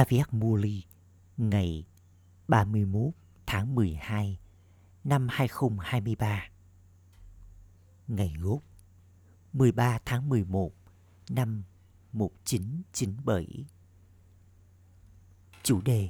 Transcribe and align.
Aviat 0.00 0.32
Muli, 0.34 0.84
ngày 1.36 1.86
31 2.48 3.12
tháng 3.46 3.74
12 3.74 4.38
năm 5.04 5.26
2023. 5.30 6.48
Ngày 8.08 8.34
gốc 8.40 8.62
13 9.52 9.98
tháng 10.04 10.28
11 10.28 10.72
năm 11.30 11.62
1997. 12.12 13.64
Chủ 15.62 15.80
đề, 15.80 16.08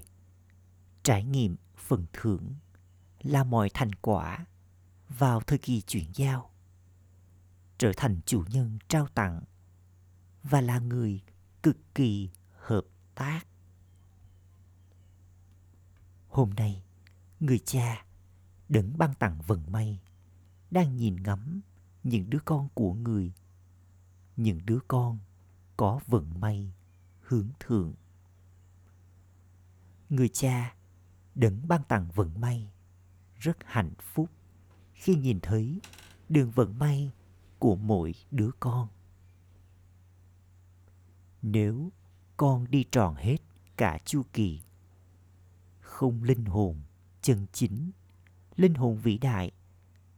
Trải 1.02 1.24
nghiệm 1.24 1.56
phần 1.76 2.06
thưởng 2.12 2.54
là 3.22 3.44
mọi 3.44 3.70
thành 3.74 3.92
quả 3.92 4.46
vào 5.08 5.40
thời 5.40 5.58
kỳ 5.58 5.80
chuyển 5.80 6.06
giao 6.14 6.50
trở 7.78 7.92
thành 7.96 8.20
chủ 8.26 8.44
nhân 8.48 8.78
trao 8.88 9.06
tặng 9.14 9.42
và 10.42 10.60
là 10.60 10.78
người 10.78 11.20
cực 11.62 11.94
kỳ 11.94 12.30
hợp 12.50 12.84
tác 13.14 13.49
hôm 16.30 16.50
nay, 16.50 16.82
người 17.40 17.58
cha 17.58 18.04
đấng 18.68 18.98
ban 18.98 19.14
tặng 19.14 19.38
vận 19.46 19.72
may, 19.72 20.00
đang 20.70 20.96
nhìn 20.96 21.22
ngắm 21.22 21.60
những 22.02 22.30
đứa 22.30 22.38
con 22.44 22.68
của 22.74 22.94
người. 22.94 23.32
Những 24.36 24.60
đứa 24.66 24.78
con 24.88 25.18
có 25.76 26.00
vận 26.06 26.40
may 26.40 26.72
hướng 27.20 27.48
thượng. 27.60 27.94
Người 30.08 30.28
cha 30.28 30.74
đấng 31.34 31.68
ban 31.68 31.82
tặng 31.84 32.08
vận 32.14 32.40
may 32.40 32.70
rất 33.38 33.56
hạnh 33.64 33.92
phúc 34.00 34.30
khi 34.94 35.14
nhìn 35.14 35.40
thấy 35.40 35.80
đường 36.28 36.50
vận 36.50 36.78
may 36.78 37.12
của 37.58 37.76
mỗi 37.76 38.14
đứa 38.30 38.50
con. 38.60 38.88
Nếu 41.42 41.92
con 42.36 42.70
đi 42.70 42.84
tròn 42.90 43.14
hết 43.14 43.36
cả 43.76 43.98
chu 44.04 44.22
kỳ 44.32 44.60
không 46.00 46.22
linh 46.22 46.44
hồn, 46.44 46.80
chân 47.22 47.46
chính? 47.52 47.90
Linh 48.56 48.74
hồn 48.74 48.98
vĩ 48.98 49.18
đại 49.18 49.50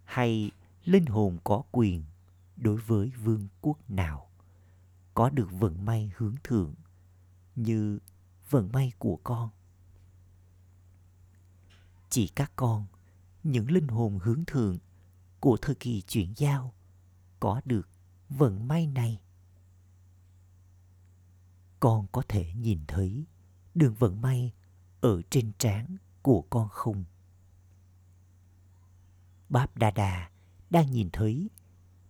hay 0.05 0.51
linh 0.85 1.07
hồn 1.07 1.39
có 1.45 1.63
quyền 1.71 2.05
đối 2.57 2.77
với 2.77 3.11
vương 3.11 3.49
quốc 3.61 3.91
nào? 3.91 4.31
Có 5.15 5.31
được 5.31 5.49
vận 5.53 5.85
may 5.85 6.13
hướng 6.17 6.35
thượng 6.45 6.75
như 7.57 7.99
vận 8.51 8.73
may 8.73 8.93
của 8.99 9.19
con? 9.25 9.51
Chỉ 12.11 12.29
các 12.29 12.53
con, 12.57 12.87
những 13.43 13.71
linh 13.71 13.89
hồn 13.89 14.19
hướng 14.23 14.45
thượng 14.45 14.79
của 15.41 15.57
thời 15.63 15.75
kỳ 15.75 16.03
chuyển 16.03 16.33
giao 16.37 16.75
có 17.41 17.61
được 17.65 17.89
vận 18.29 18.69
may 18.69 18.87
này? 18.87 19.21
Con 21.81 22.07
có 22.13 22.23
thể 22.29 22.53
nhìn 22.55 22.81
thấy 22.89 23.25
đường 23.75 23.95
vận 23.95 24.21
may 24.21 24.53
ở 25.03 25.23
trên 25.31 25.53
trán 25.59 25.97
của 26.23 26.43
con 26.51 26.69
không 26.69 27.05
báp 29.49 29.77
đà 29.77 29.91
đà 29.91 30.31
đang 30.71 30.91
nhìn 30.91 31.11
thấy 31.13 31.51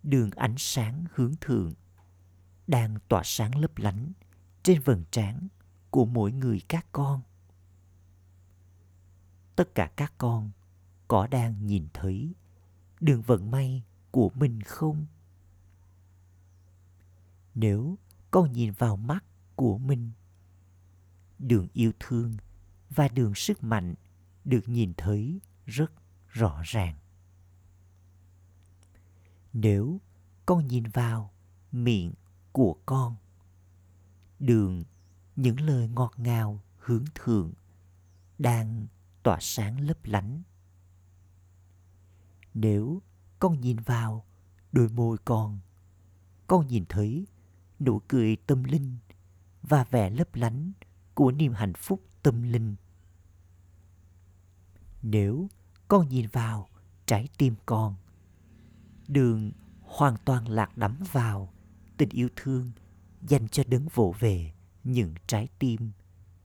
đường 0.03 0.31
ánh 0.31 0.55
sáng 0.59 1.05
hướng 1.15 1.35
thượng 1.41 1.75
đang 2.67 2.97
tỏa 3.09 3.23
sáng 3.25 3.59
lấp 3.59 3.79
lánh 3.79 4.13
trên 4.63 4.81
vầng 4.81 5.05
trán 5.11 5.49
của 5.91 6.05
mỗi 6.05 6.33
người 6.33 6.61
các 6.69 6.87
con. 6.93 7.21
Tất 9.57 9.75
cả 9.75 9.91
các 9.97 10.13
con 10.19 10.51
có 11.09 11.27
đang 11.27 11.67
nhìn 11.67 11.87
thấy 11.95 12.35
đường 13.01 13.23
vận 13.23 13.51
may 13.51 13.83
của 14.11 14.31
mình 14.35 14.63
không? 14.63 15.07
Nếu 17.55 17.99
con 18.31 18.53
nhìn 18.53 18.73
vào 18.73 18.97
mắt 18.97 19.25
của 19.57 19.79
mình, 19.79 20.11
đường 21.39 21.69
yêu 21.73 21.93
thương 22.01 22.37
và 22.95 23.09
đường 23.09 23.35
sức 23.35 23.65
mạnh 23.65 23.95
được 24.45 24.69
nhìn 24.69 24.93
thấy 24.97 25.41
rất 25.67 25.93
rõ 26.29 26.63
ràng. 26.65 26.97
Nếu 29.53 30.01
con 30.47 30.67
nhìn 30.67 30.85
vào 30.85 31.33
miệng 31.73 32.13
của 32.53 32.77
con, 32.87 33.17
đường 34.39 34.85
những 35.37 35.61
lời 35.61 35.89
ngọt 35.89 36.13
ngào 36.17 36.61
hướng 36.79 37.05
thượng 37.15 37.53
đang 38.39 38.87
tỏa 39.23 39.39
sáng 39.41 39.81
lấp 39.81 39.99
lánh. 40.05 40.43
Nếu 42.55 43.03
con 43.39 43.61
nhìn 43.61 43.77
vào 43.77 44.25
đôi 44.73 44.89
môi 44.89 45.19
con 45.25 45.61
con 46.47 46.67
nhìn 46.67 46.85
thấy 46.89 47.27
nụ 47.81 47.99
cười 48.09 48.37
tâm 48.37 48.65
linh 48.65 48.97
và 49.63 49.85
vẻ 49.85 50.11
lấp 50.11 50.35
lánh 50.35 50.73
của 51.15 51.33
niềm 51.33 51.53
hạnh 51.53 51.73
phúc 51.75 52.03
tâm 52.23 52.43
linh 52.43 52.75
nếu 55.03 55.49
con 55.89 56.09
nhìn 56.09 56.27
vào 56.33 56.69
trái 57.07 57.29
tim 57.39 57.55
con. 57.67 57.95
Đường 59.09 59.53
hoàn 59.81 60.17
toàn 60.25 60.49
lạc 60.49 60.77
đắm 60.77 60.97
vào 61.13 61.53
tình 61.97 62.09
yêu 62.09 62.29
thương 62.37 62.71
dành 63.23 63.49
cho 63.49 63.63
đấng 63.67 63.89
vỗ 63.95 64.15
về 64.19 64.53
những 64.85 65.15
trái 65.27 65.49
tim 65.59 65.91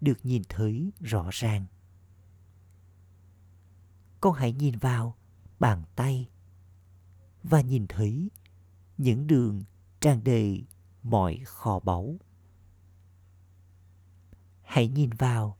được 0.01 0.25
nhìn 0.25 0.41
thấy 0.49 0.91
rõ 0.99 1.29
ràng. 1.31 1.65
Con 4.21 4.33
hãy 4.33 4.53
nhìn 4.53 4.77
vào 4.77 5.15
bàn 5.59 5.83
tay 5.95 6.29
và 7.43 7.61
nhìn 7.61 7.85
thấy 7.89 8.29
những 8.97 9.27
đường 9.27 9.63
tràn 10.01 10.23
đầy 10.23 10.63
mọi 11.03 11.39
kho 11.45 11.79
báu. 11.79 12.15
Hãy 14.61 14.87
nhìn 14.87 15.09
vào 15.09 15.57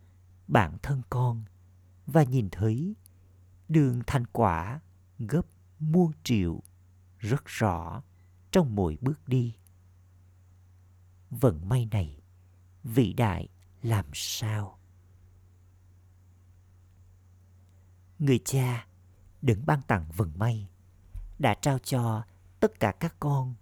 bản 0.48 0.78
thân 0.84 1.02
con 1.10 1.44
và 2.08 2.24
nhìn 2.24 2.50
thấy 2.52 2.96
đường 3.70 4.02
thành 4.08 4.26
quả 4.28 4.80
gấp 5.20 5.46
muôn 5.80 6.12
triệu 6.24 6.64
rất 7.20 7.46
rõ 7.46 8.04
trong 8.52 8.76
mỗi 8.76 8.98
bước 9.02 9.28
đi. 9.28 9.56
Vận 11.30 11.70
may 11.70 11.88
này 11.92 12.22
vĩ 12.84 13.14
đại 13.14 13.48
làm 13.82 14.06
sao? 14.14 14.80
Người 18.20 18.40
cha 18.46 18.88
đứng 19.42 19.66
ban 19.66 19.82
tặng 19.82 20.06
vận 20.16 20.32
may 20.36 20.70
đã 21.40 21.56
trao 21.62 21.80
cho 21.80 22.24
tất 22.60 22.80
cả 22.80 22.92
các 23.00 23.16
con 23.20 23.56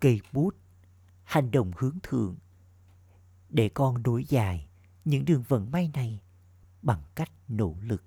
cây 0.00 0.20
bút, 0.32 0.56
hành 1.24 1.50
động 1.50 1.72
hướng 1.76 1.98
thượng 2.02 2.36
để 3.48 3.68
con 3.68 4.02
nối 4.02 4.24
dài 4.24 4.68
những 5.04 5.24
đường 5.24 5.42
vận 5.48 5.70
may 5.70 5.90
này 5.94 6.20
bằng 6.84 7.02
cách 7.14 7.30
nỗ 7.48 7.76
lực. 7.80 8.04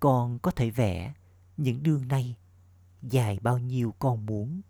Con 0.00 0.38
có 0.38 0.50
thể 0.50 0.70
vẽ 0.70 1.14
những 1.56 1.82
đường 1.82 2.08
này 2.08 2.36
dài 3.02 3.38
bao 3.42 3.58
nhiêu 3.58 3.94
con 3.98 4.26
muốn, 4.26 4.60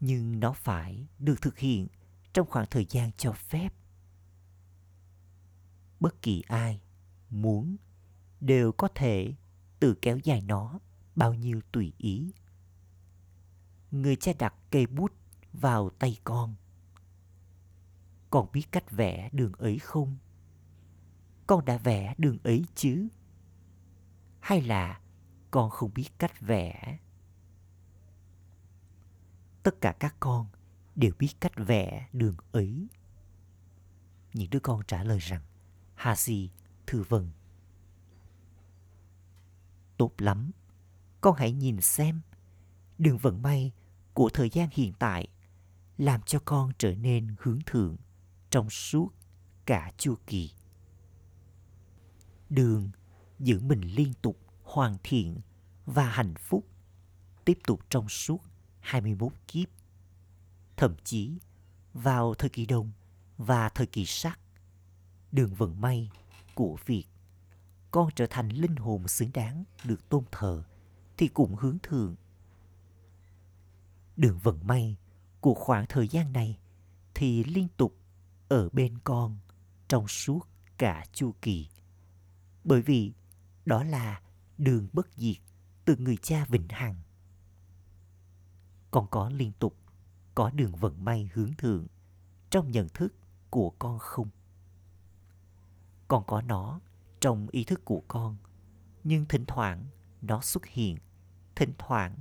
nhưng 0.00 0.40
nó 0.40 0.52
phải 0.52 1.06
được 1.18 1.42
thực 1.42 1.58
hiện 1.58 1.88
trong 2.32 2.46
khoảng 2.50 2.66
thời 2.70 2.86
gian 2.90 3.10
cho 3.16 3.32
phép. 3.32 3.74
Bất 6.00 6.22
kỳ 6.22 6.42
ai 6.46 6.80
muốn 7.30 7.76
đều 8.40 8.72
có 8.72 8.88
thể 8.94 9.34
tự 9.80 9.94
kéo 10.02 10.18
dài 10.18 10.40
nó 10.40 10.78
bao 11.16 11.34
nhiêu 11.34 11.60
tùy 11.72 11.92
ý. 11.98 12.32
Người 13.90 14.16
cha 14.16 14.32
đặt 14.38 14.54
cây 14.70 14.86
bút 14.86 15.12
vào 15.52 15.90
tay 15.90 16.16
con. 16.24 16.54
Con 18.30 18.48
biết 18.52 18.72
cách 18.72 18.90
vẽ 18.90 19.30
đường 19.32 19.52
ấy 19.52 19.78
không? 19.78 20.16
Con 21.46 21.64
đã 21.64 21.78
vẽ 21.78 22.14
đường 22.18 22.38
ấy 22.42 22.64
chứ? 22.74 23.08
Hay 24.40 24.60
là 24.62 25.00
con 25.50 25.70
không 25.70 25.94
biết 25.94 26.08
cách 26.18 26.40
vẽ? 26.40 26.98
Tất 29.62 29.80
cả 29.80 29.92
các 30.00 30.16
con 30.20 30.46
đều 30.94 31.12
biết 31.18 31.34
cách 31.40 31.52
vẽ 31.56 32.08
đường 32.12 32.36
ấy. 32.52 32.88
Những 34.34 34.50
đứa 34.50 34.60
con 34.60 34.80
trả 34.86 35.04
lời 35.04 35.18
rằng, 35.18 35.42
hasi 35.94 36.50
thưa 36.86 37.02
vâng 37.08 37.30
tốt 40.02 40.12
lắm. 40.18 40.50
Con 41.20 41.34
hãy 41.38 41.52
nhìn 41.52 41.80
xem. 41.80 42.20
Đường 42.98 43.18
vận 43.18 43.42
may 43.42 43.72
của 44.14 44.30
thời 44.34 44.50
gian 44.50 44.68
hiện 44.72 44.92
tại 44.98 45.28
làm 45.98 46.22
cho 46.22 46.38
con 46.44 46.72
trở 46.78 46.94
nên 46.94 47.34
hướng 47.38 47.58
thượng 47.66 47.96
trong 48.50 48.70
suốt 48.70 49.08
cả 49.66 49.92
chu 49.96 50.14
kỳ 50.26 50.50
đường 52.54 52.90
giữ 53.38 53.60
mình 53.60 53.80
liên 53.80 54.12
tục 54.22 54.38
hoàn 54.62 54.96
thiện 55.02 55.40
và 55.86 56.04
hạnh 56.04 56.34
phúc 56.34 56.66
tiếp 57.44 57.58
tục 57.66 57.80
trong 57.90 58.08
suốt 58.08 58.42
21 58.80 59.32
kiếp. 59.48 59.68
Thậm 60.76 60.94
chí 61.04 61.38
vào 61.94 62.34
thời 62.34 62.50
kỳ 62.50 62.66
đông 62.66 62.92
và 63.38 63.68
thời 63.68 63.86
kỳ 63.86 64.06
sắc, 64.06 64.38
đường 65.32 65.54
vận 65.54 65.80
may 65.80 66.10
của 66.54 66.76
việc 66.86 67.04
con 67.90 68.08
trở 68.16 68.26
thành 68.30 68.48
linh 68.48 68.76
hồn 68.76 69.08
xứng 69.08 69.30
đáng 69.34 69.64
được 69.84 70.08
tôn 70.08 70.24
thờ 70.32 70.62
thì 71.16 71.28
cũng 71.28 71.56
hướng 71.56 71.78
thượng. 71.82 72.16
Đường 74.16 74.38
vận 74.38 74.66
may 74.66 74.96
của 75.40 75.54
khoảng 75.54 75.86
thời 75.88 76.08
gian 76.08 76.32
này 76.32 76.58
thì 77.14 77.44
liên 77.44 77.68
tục 77.76 77.96
ở 78.48 78.68
bên 78.72 78.98
con 79.04 79.38
trong 79.88 80.08
suốt 80.08 80.40
cả 80.78 81.04
chu 81.12 81.34
kỳ. 81.42 81.68
Bởi 82.64 82.82
vì 82.82 83.12
đó 83.66 83.84
là 83.84 84.20
đường 84.58 84.88
bất 84.92 85.08
diệt 85.16 85.36
từ 85.84 85.96
người 85.96 86.16
cha 86.16 86.44
vĩnh 86.48 86.68
hằng. 86.68 86.96
Con 88.90 89.06
có 89.10 89.28
liên 89.28 89.52
tục 89.58 89.76
có 90.34 90.50
đường 90.50 90.74
vận 90.74 91.04
may 91.04 91.30
hướng 91.34 91.52
thượng 91.58 91.86
trong 92.50 92.70
nhận 92.70 92.88
thức 92.88 93.14
của 93.50 93.70
con 93.70 93.98
không? 93.98 94.28
Con 96.08 96.24
có 96.26 96.42
nó 96.42 96.80
trong 97.20 97.48
ý 97.50 97.64
thức 97.64 97.84
của 97.84 98.02
con, 98.08 98.36
nhưng 99.04 99.26
thỉnh 99.28 99.44
thoảng 99.46 99.84
nó 100.22 100.40
xuất 100.40 100.66
hiện, 100.66 100.96
thỉnh 101.56 101.72
thoảng 101.78 102.16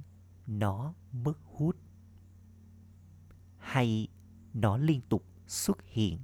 nó 0.48 0.94
mất 1.12 1.38
hút. 1.46 1.76
Hay 3.58 4.08
nó 4.54 4.78
liên 4.78 5.02
tục 5.10 5.26
xuất 5.48 5.78
hiện. 5.86 6.20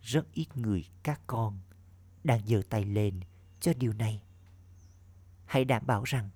Rất 0.00 0.32
ít 0.32 0.56
người 0.56 0.88
các 1.02 1.20
con 1.26 1.58
đang 2.26 2.46
giơ 2.46 2.62
tay 2.68 2.84
lên 2.84 3.20
cho 3.60 3.72
điều 3.78 3.92
này. 3.92 4.22
Hãy 5.44 5.64
đảm 5.64 5.86
bảo 5.86 6.04
rằng 6.04 6.30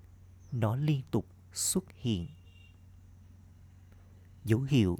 nó 0.52 0.76
liên 0.76 1.02
tục 1.10 1.26
xuất 1.52 1.84
hiện. 1.96 2.28
Dấu 4.44 4.60
hiệu 4.60 4.98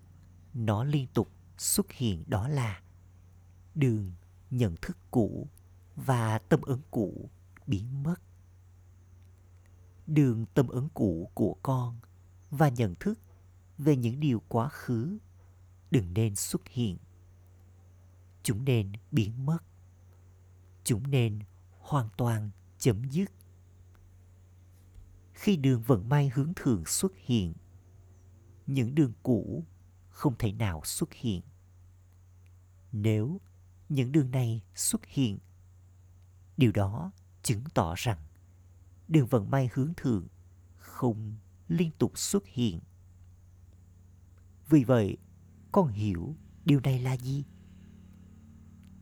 nó 0.55 0.85
liên 0.85 1.07
tục 1.15 1.31
xuất 1.59 1.93
hiện 1.93 2.25
đó 2.27 2.49
là 2.49 2.83
đường 3.75 4.13
nhận 4.51 4.77
thức 4.83 4.97
cũ 5.11 5.49
và 5.97 6.39
tâm 6.39 6.63
ấn 6.63 6.79
cũ 6.91 7.31
biến 7.67 8.03
mất. 8.03 8.23
Đường 10.07 10.47
tâm 10.55 10.69
ấn 10.69 10.89
cũ 10.95 11.31
của 11.35 11.57
con 11.63 11.99
và 12.51 12.69
nhận 12.69 12.95
thức 12.95 13.19
về 13.79 13.97
những 13.97 14.21
điều 14.21 14.43
quá 14.49 14.69
khứ 14.69 15.19
đừng 15.91 16.15
nên 16.15 16.37
xuất 16.37 16.69
hiện. 16.69 16.99
Chúng 18.43 18.65
nên 18.65 18.93
biến 19.11 19.47
mất. 19.47 19.59
Chúng 20.91 21.11
nên 21.11 21.39
hoàn 21.79 22.09
toàn 22.17 22.51
chấm 22.79 23.05
dứt. 23.05 23.33
Khi 25.33 25.57
đường 25.57 25.83
vận 25.83 26.09
may 26.09 26.31
hướng 26.35 26.53
thượng 26.57 26.85
xuất 26.87 27.13
hiện, 27.17 27.55
những 28.67 28.95
đường 28.95 29.13
cũ 29.23 29.65
không 30.09 30.35
thể 30.39 30.53
nào 30.53 30.83
xuất 30.85 31.13
hiện. 31.13 31.43
Nếu 32.93 33.41
những 33.89 34.13
đường 34.13 34.31
này 34.31 34.63
xuất 34.75 35.07
hiện, 35.07 35.39
điều 36.57 36.73
đó 36.73 37.13
chứng 37.43 37.65
tỏ 37.75 37.95
rằng 37.97 38.19
đường 39.09 39.27
vận 39.27 39.51
may 39.51 39.71
hướng 39.75 39.93
thượng 39.97 40.27
không 40.77 41.37
liên 41.69 41.91
tục 41.99 42.19
xuất 42.19 42.47
hiện. 42.47 42.81
Vì 44.69 44.85
vậy, 44.85 45.17
con 45.73 45.89
hiểu 45.89 46.37
điều 46.65 46.81
này 46.81 46.99
là 46.99 47.17
gì? 47.17 47.45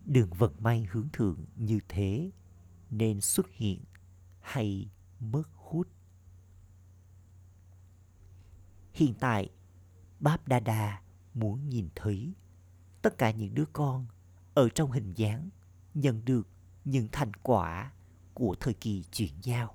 Đường 0.08 0.30
vận 0.30 0.54
may 0.58 0.86
hướng 0.90 1.08
thượng 1.12 1.44
như 1.56 1.80
thế 1.88 2.30
nên 2.90 3.20
xuất 3.20 3.46
hiện 3.50 3.84
hay 4.40 4.90
mất 5.20 5.48
hút. 5.54 5.88
Hiện 8.92 9.14
tại, 9.20 9.50
Báp 10.20 10.48
Đa 10.48 10.60
Đa 10.60 11.02
muốn 11.34 11.68
nhìn 11.68 11.88
thấy 11.94 12.34
tất 13.02 13.18
cả 13.18 13.30
những 13.30 13.54
đứa 13.54 13.64
con 13.72 14.06
ở 14.54 14.68
trong 14.68 14.90
hình 14.90 15.14
dáng 15.14 15.48
nhận 15.94 16.24
được 16.24 16.48
những 16.84 17.08
thành 17.12 17.32
quả 17.42 17.92
của 18.34 18.56
thời 18.60 18.74
kỳ 18.74 19.02
chuyển 19.02 19.32
giao. 19.42 19.74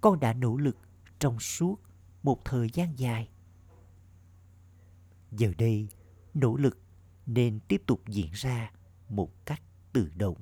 Con 0.00 0.20
đã 0.20 0.32
nỗ 0.32 0.56
lực 0.56 0.76
trong 1.18 1.40
suốt 1.40 1.80
một 2.22 2.44
thời 2.44 2.68
gian 2.72 2.98
dài. 2.98 3.28
Giờ 5.30 5.52
đây, 5.58 5.88
nỗ 6.34 6.56
lực 6.56 6.78
nên 7.26 7.60
tiếp 7.68 7.82
tục 7.86 8.02
diễn 8.06 8.30
ra 8.32 8.70
một 9.08 9.46
cách 9.46 9.62
tự 9.92 10.10
động. 10.16 10.36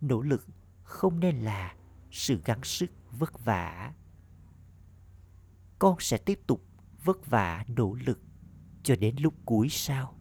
Nỗ 0.00 0.20
lực 0.20 0.46
không 0.82 1.20
nên 1.20 1.36
là 1.36 1.74
sự 2.10 2.40
gắng 2.44 2.64
sức 2.64 2.90
vất 3.10 3.44
vả. 3.44 3.94
Con 5.78 5.96
sẽ 6.00 6.18
tiếp 6.18 6.40
tục 6.46 6.64
vất 7.04 7.26
vả 7.26 7.64
nỗ 7.68 7.94
lực 7.94 8.20
cho 8.82 8.96
đến 8.96 9.16
lúc 9.18 9.34
cuối 9.44 9.68
sao? 9.68 10.14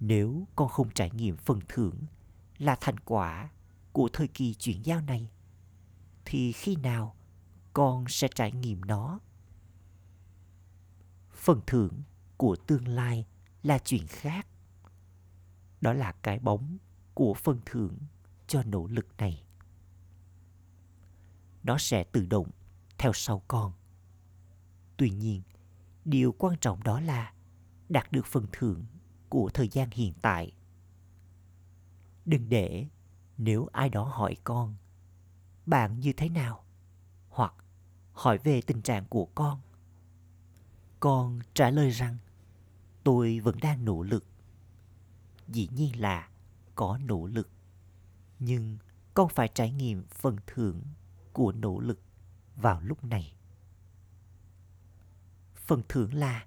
Nếu 0.00 0.46
con 0.56 0.68
không 0.68 0.90
trải 0.90 1.10
nghiệm 1.10 1.36
phần 1.36 1.60
thưởng 1.68 1.96
là 2.58 2.76
thành 2.80 2.98
quả 2.98 3.50
của 3.92 4.08
thời 4.12 4.28
kỳ 4.28 4.54
chuyển 4.54 4.82
giao 4.84 5.00
này, 5.00 5.30
thì 6.24 6.52
khi 6.52 6.76
nào 6.76 7.16
con 7.72 8.04
sẽ 8.08 8.28
trải 8.34 8.52
nghiệm 8.52 8.80
nó? 8.84 9.20
Phần 11.32 11.60
thưởng 11.66 12.02
của 12.36 12.56
tương 12.56 12.88
lai 12.88 13.26
là 13.62 13.78
chuyện 13.78 14.06
khác. 14.06 14.46
Đó 15.80 15.92
là 15.92 16.12
cái 16.22 16.38
bóng 16.38 16.78
của 17.14 17.34
phần 17.34 17.60
thưởng 17.66 17.98
cho 18.46 18.62
nỗ 18.62 18.86
lực 18.86 19.06
này. 19.18 19.44
Nó 21.62 21.78
sẽ 21.78 22.04
tự 22.04 22.26
động 22.26 22.50
theo 22.98 23.12
sau 23.12 23.42
con. 23.48 23.72
Tuy 24.96 25.10
nhiên, 25.10 25.42
điều 26.04 26.32
quan 26.32 26.58
trọng 26.60 26.82
đó 26.82 27.00
là 27.00 27.32
đạt 27.88 28.12
được 28.12 28.26
phần 28.26 28.46
thưởng 28.52 28.86
của 29.28 29.50
thời 29.54 29.68
gian 29.68 29.88
hiện 29.92 30.14
tại 30.22 30.52
đừng 32.28 32.48
để 32.48 32.86
nếu 33.38 33.66
ai 33.72 33.88
đó 33.88 34.04
hỏi 34.04 34.36
con 34.44 34.74
bạn 35.66 36.00
như 36.00 36.12
thế 36.12 36.28
nào 36.28 36.64
hoặc 37.28 37.54
hỏi 38.12 38.38
về 38.38 38.62
tình 38.62 38.82
trạng 38.82 39.04
của 39.04 39.26
con 39.34 39.60
con 41.00 41.38
trả 41.54 41.70
lời 41.70 41.90
rằng 41.90 42.16
tôi 43.08 43.40
vẫn 43.40 43.56
đang 43.62 43.84
nỗ 43.84 44.02
lực. 44.02 44.24
Dĩ 45.48 45.68
nhiên 45.72 46.00
là 46.00 46.28
có 46.74 46.98
nỗ 47.04 47.26
lực. 47.26 47.50
Nhưng 48.38 48.78
con 49.14 49.28
phải 49.28 49.48
trải 49.54 49.72
nghiệm 49.72 50.04
phần 50.06 50.36
thưởng 50.46 50.82
của 51.32 51.52
nỗ 51.52 51.80
lực 51.80 52.00
vào 52.56 52.80
lúc 52.80 53.04
này. 53.04 53.36
Phần 55.54 55.82
thưởng 55.88 56.14
là 56.14 56.46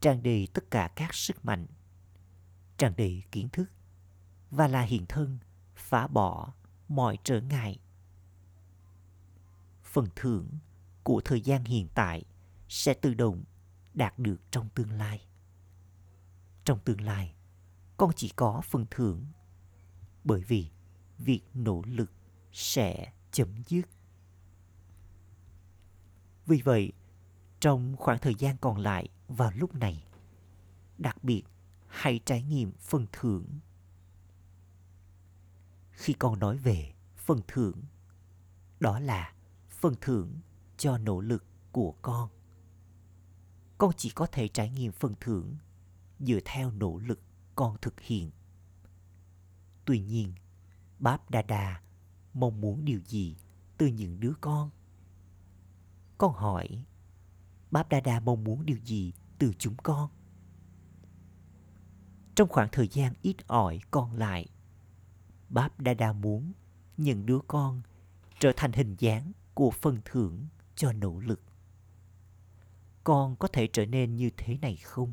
tràn 0.00 0.22
đầy 0.22 0.48
tất 0.54 0.70
cả 0.70 0.90
các 0.96 1.14
sức 1.14 1.44
mạnh, 1.44 1.66
tràn 2.78 2.92
đầy 2.96 3.22
kiến 3.32 3.48
thức 3.48 3.70
và 4.50 4.68
là 4.68 4.82
hiện 4.82 5.06
thân 5.08 5.38
phá 5.76 6.06
bỏ 6.06 6.52
mọi 6.88 7.18
trở 7.24 7.40
ngại. 7.40 7.78
Phần 9.84 10.06
thưởng 10.16 10.48
của 11.02 11.20
thời 11.24 11.40
gian 11.40 11.64
hiện 11.64 11.88
tại 11.94 12.24
sẽ 12.68 12.94
tự 12.94 13.14
động 13.14 13.44
đạt 13.94 14.18
được 14.18 14.40
trong 14.50 14.68
tương 14.68 14.92
lai 14.92 15.26
trong 16.64 16.78
tương 16.84 17.00
lai. 17.00 17.34
Con 17.96 18.10
chỉ 18.16 18.28
có 18.36 18.60
phần 18.64 18.86
thưởng. 18.90 19.26
Bởi 20.24 20.42
vì 20.42 20.70
việc 21.18 21.40
nỗ 21.54 21.82
lực 21.86 22.12
sẽ 22.52 23.12
chấm 23.32 23.48
dứt. 23.66 23.82
Vì 26.46 26.60
vậy, 26.64 26.92
trong 27.60 27.96
khoảng 27.96 28.18
thời 28.18 28.34
gian 28.34 28.56
còn 28.60 28.78
lại 28.78 29.08
vào 29.28 29.50
lúc 29.54 29.74
này, 29.74 30.06
đặc 30.98 31.24
biệt 31.24 31.42
hãy 31.86 32.20
trải 32.24 32.42
nghiệm 32.42 32.72
phần 32.72 33.06
thưởng. 33.12 33.46
Khi 35.90 36.12
con 36.12 36.38
nói 36.38 36.58
về 36.58 36.92
phần 37.16 37.40
thưởng, 37.48 37.82
đó 38.80 38.98
là 39.00 39.34
phần 39.70 39.94
thưởng 40.00 40.40
cho 40.76 40.98
nỗ 40.98 41.20
lực 41.20 41.44
của 41.72 41.94
con. 42.02 42.28
Con 43.78 43.92
chỉ 43.96 44.10
có 44.10 44.26
thể 44.26 44.48
trải 44.48 44.70
nghiệm 44.70 44.92
phần 44.92 45.14
thưởng 45.20 45.56
dựa 46.26 46.38
theo 46.44 46.70
nỗ 46.70 46.98
lực 46.98 47.20
con 47.54 47.76
thực 47.82 48.00
hiện 48.00 48.30
tuy 49.84 50.00
nhiên, 50.00 50.32
báp 50.98 51.30
đa 51.30 51.42
đa 51.42 51.80
mong 52.34 52.60
muốn 52.60 52.84
điều 52.84 53.00
gì 53.06 53.36
từ 53.78 53.86
những 53.86 54.20
đứa 54.20 54.32
con 54.40 54.70
con 56.18 56.32
hỏi, 56.32 56.84
báp 57.70 57.88
đa 57.88 58.00
đa 58.00 58.20
mong 58.20 58.44
muốn 58.44 58.66
điều 58.66 58.78
gì 58.78 59.12
từ 59.38 59.52
chúng 59.58 59.76
con 59.76 60.10
trong 62.34 62.48
khoảng 62.48 62.68
thời 62.72 62.88
gian 62.88 63.12
ít 63.22 63.36
ỏi 63.46 63.80
còn 63.90 64.14
lại. 64.14 64.46
Báp 65.48 65.80
Đa 65.80 65.94
đa 65.94 66.12
muốn 66.12 66.52
những 66.96 67.26
đứa 67.26 67.38
con 67.48 67.82
trở 68.40 68.52
thành 68.56 68.72
hình 68.72 68.96
dáng 68.98 69.32
của 69.54 69.70
phần 69.70 69.98
thưởng 70.04 70.46
cho 70.74 70.92
nỗ 70.92 71.20
lực. 71.20 71.42
Con 73.04 73.36
có 73.36 73.48
thể 73.48 73.66
trở 73.66 73.86
nên 73.86 74.16
như 74.16 74.30
thế 74.36 74.58
này 74.62 74.76
không? 74.76 75.12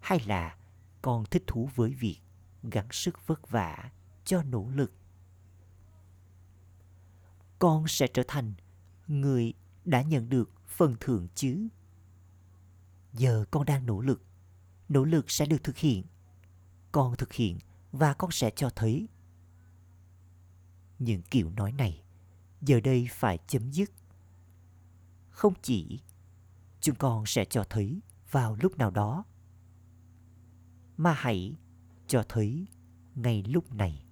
Hay 0.00 0.20
là 0.26 0.56
con 1.02 1.24
thích 1.24 1.44
thú 1.46 1.70
với 1.74 1.94
việc 1.94 2.20
gắng 2.62 2.88
sức 2.90 3.26
vất 3.26 3.50
vả 3.50 3.90
cho 4.24 4.42
nỗ 4.42 4.68
lực? 4.74 4.92
Con 7.58 7.88
sẽ 7.88 8.06
trở 8.06 8.22
thành 8.28 8.54
người 9.06 9.54
đã 9.84 10.02
nhận 10.02 10.28
được 10.28 10.50
phần 10.68 10.96
thưởng 11.00 11.28
chứ? 11.34 11.68
Giờ 13.12 13.44
con 13.50 13.64
đang 13.64 13.86
nỗ 13.86 14.00
lực 14.00 14.22
nỗ 14.90 15.04
lực 15.04 15.30
sẽ 15.30 15.46
được 15.46 15.64
thực 15.64 15.76
hiện 15.76 16.04
con 16.92 17.16
thực 17.16 17.32
hiện 17.32 17.58
và 17.92 18.14
con 18.14 18.30
sẽ 18.30 18.50
cho 18.56 18.70
thấy 18.70 19.08
những 20.98 21.22
kiểu 21.22 21.50
nói 21.50 21.72
này 21.72 22.02
giờ 22.60 22.80
đây 22.80 23.08
phải 23.10 23.38
chấm 23.46 23.70
dứt 23.70 23.90
không 25.30 25.54
chỉ 25.62 26.00
chúng 26.80 26.94
con 26.94 27.26
sẽ 27.26 27.44
cho 27.44 27.64
thấy 27.70 28.00
vào 28.30 28.56
lúc 28.60 28.78
nào 28.78 28.90
đó 28.90 29.24
mà 31.00 31.12
hãy 31.12 31.56
cho 32.06 32.24
thấy 32.28 32.66
ngay 33.14 33.42
lúc 33.42 33.72
này. 33.74 34.04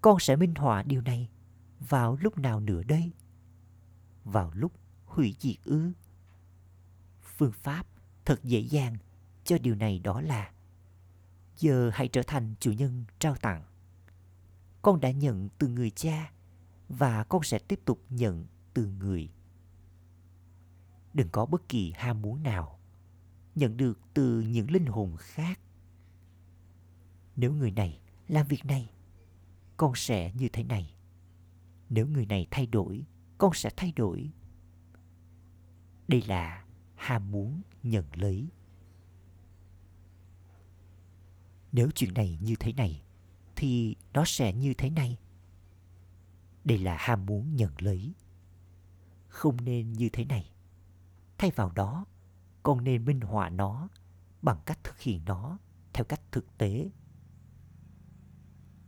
Con 0.00 0.20
sẽ 0.20 0.36
minh 0.36 0.54
họa 0.54 0.82
điều 0.82 1.00
này 1.00 1.30
vào 1.78 2.16
lúc 2.20 2.38
nào 2.38 2.60
nữa 2.60 2.82
đây? 2.82 3.12
Vào 4.24 4.52
lúc 4.54 4.72
hủy 5.04 5.36
diệt 5.38 5.56
ư? 5.64 5.92
Phương 7.22 7.52
pháp 7.52 7.86
thật 8.24 8.44
dễ 8.44 8.60
dàng 8.60 8.96
cho 9.44 9.58
điều 9.58 9.74
này 9.74 9.98
đó 9.98 10.20
là, 10.20 10.52
giờ 11.56 11.90
hãy 11.94 12.08
trở 12.08 12.22
thành 12.26 12.54
chủ 12.60 12.72
nhân 12.72 13.04
trao 13.18 13.36
tặng. 13.36 13.64
Con 14.82 15.00
đã 15.00 15.10
nhận 15.10 15.48
từ 15.58 15.68
người 15.68 15.90
cha 15.90 16.32
và 16.88 17.24
con 17.24 17.42
sẽ 17.42 17.58
tiếp 17.58 17.80
tục 17.84 18.04
nhận 18.10 18.46
từ 18.74 18.86
người. 18.86 19.30
Đừng 21.14 21.28
có 21.28 21.46
bất 21.46 21.68
kỳ 21.68 21.92
ham 21.96 22.22
muốn 22.22 22.42
nào 22.42 22.79
nhận 23.60 23.76
được 23.76 24.00
từ 24.14 24.40
những 24.40 24.70
linh 24.70 24.86
hồn 24.86 25.16
khác. 25.18 25.60
Nếu 27.36 27.52
người 27.52 27.70
này 27.70 28.00
làm 28.28 28.46
việc 28.46 28.64
này, 28.64 28.90
con 29.76 29.92
sẽ 29.94 30.32
như 30.34 30.48
thế 30.52 30.64
này. 30.64 30.94
Nếu 31.88 32.06
người 32.06 32.26
này 32.26 32.46
thay 32.50 32.66
đổi, 32.66 33.04
con 33.38 33.54
sẽ 33.54 33.70
thay 33.76 33.92
đổi. 33.96 34.30
Đây 36.08 36.22
là 36.22 36.64
ham 36.94 37.30
muốn 37.30 37.62
nhận 37.82 38.04
lấy. 38.14 38.48
Nếu 41.72 41.90
chuyện 41.94 42.14
này 42.14 42.38
như 42.42 42.54
thế 42.60 42.72
này, 42.72 43.02
thì 43.56 43.96
nó 44.12 44.24
sẽ 44.26 44.52
như 44.52 44.74
thế 44.74 44.90
này. 44.90 45.18
Đây 46.64 46.78
là 46.78 46.96
ham 47.00 47.26
muốn 47.26 47.56
nhận 47.56 47.72
lấy. 47.78 48.14
Không 49.28 49.56
nên 49.64 49.92
như 49.92 50.08
thế 50.12 50.24
này. 50.24 50.50
Thay 51.38 51.50
vào 51.50 51.70
đó 51.70 52.06
con 52.62 52.84
nên 52.84 53.04
minh 53.04 53.20
họa 53.20 53.48
nó 53.48 53.88
bằng 54.42 54.58
cách 54.66 54.78
thực 54.84 55.00
hiện 55.00 55.22
nó 55.24 55.58
theo 55.92 56.04
cách 56.04 56.20
thực 56.32 56.58
tế. 56.58 56.90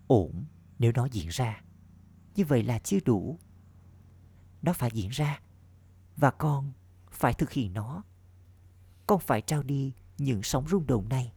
Ổn, 0.06 0.44
nếu 0.78 0.92
nó 0.94 1.06
diễn 1.06 1.28
ra. 1.28 1.62
Như 2.34 2.44
vậy 2.44 2.62
là 2.62 2.78
chưa 2.78 2.98
đủ. 3.04 3.38
Nó 4.62 4.72
phải 4.72 4.90
diễn 4.92 5.08
ra 5.08 5.40
và 6.16 6.30
con 6.30 6.72
phải 7.10 7.34
thực 7.34 7.50
hiện 7.50 7.72
nó. 7.72 8.02
Con 9.06 9.20
phải 9.20 9.42
trao 9.42 9.62
đi 9.62 9.92
những 10.18 10.42
sóng 10.42 10.68
rung 10.68 10.86
động 10.86 11.08
này. 11.08 11.32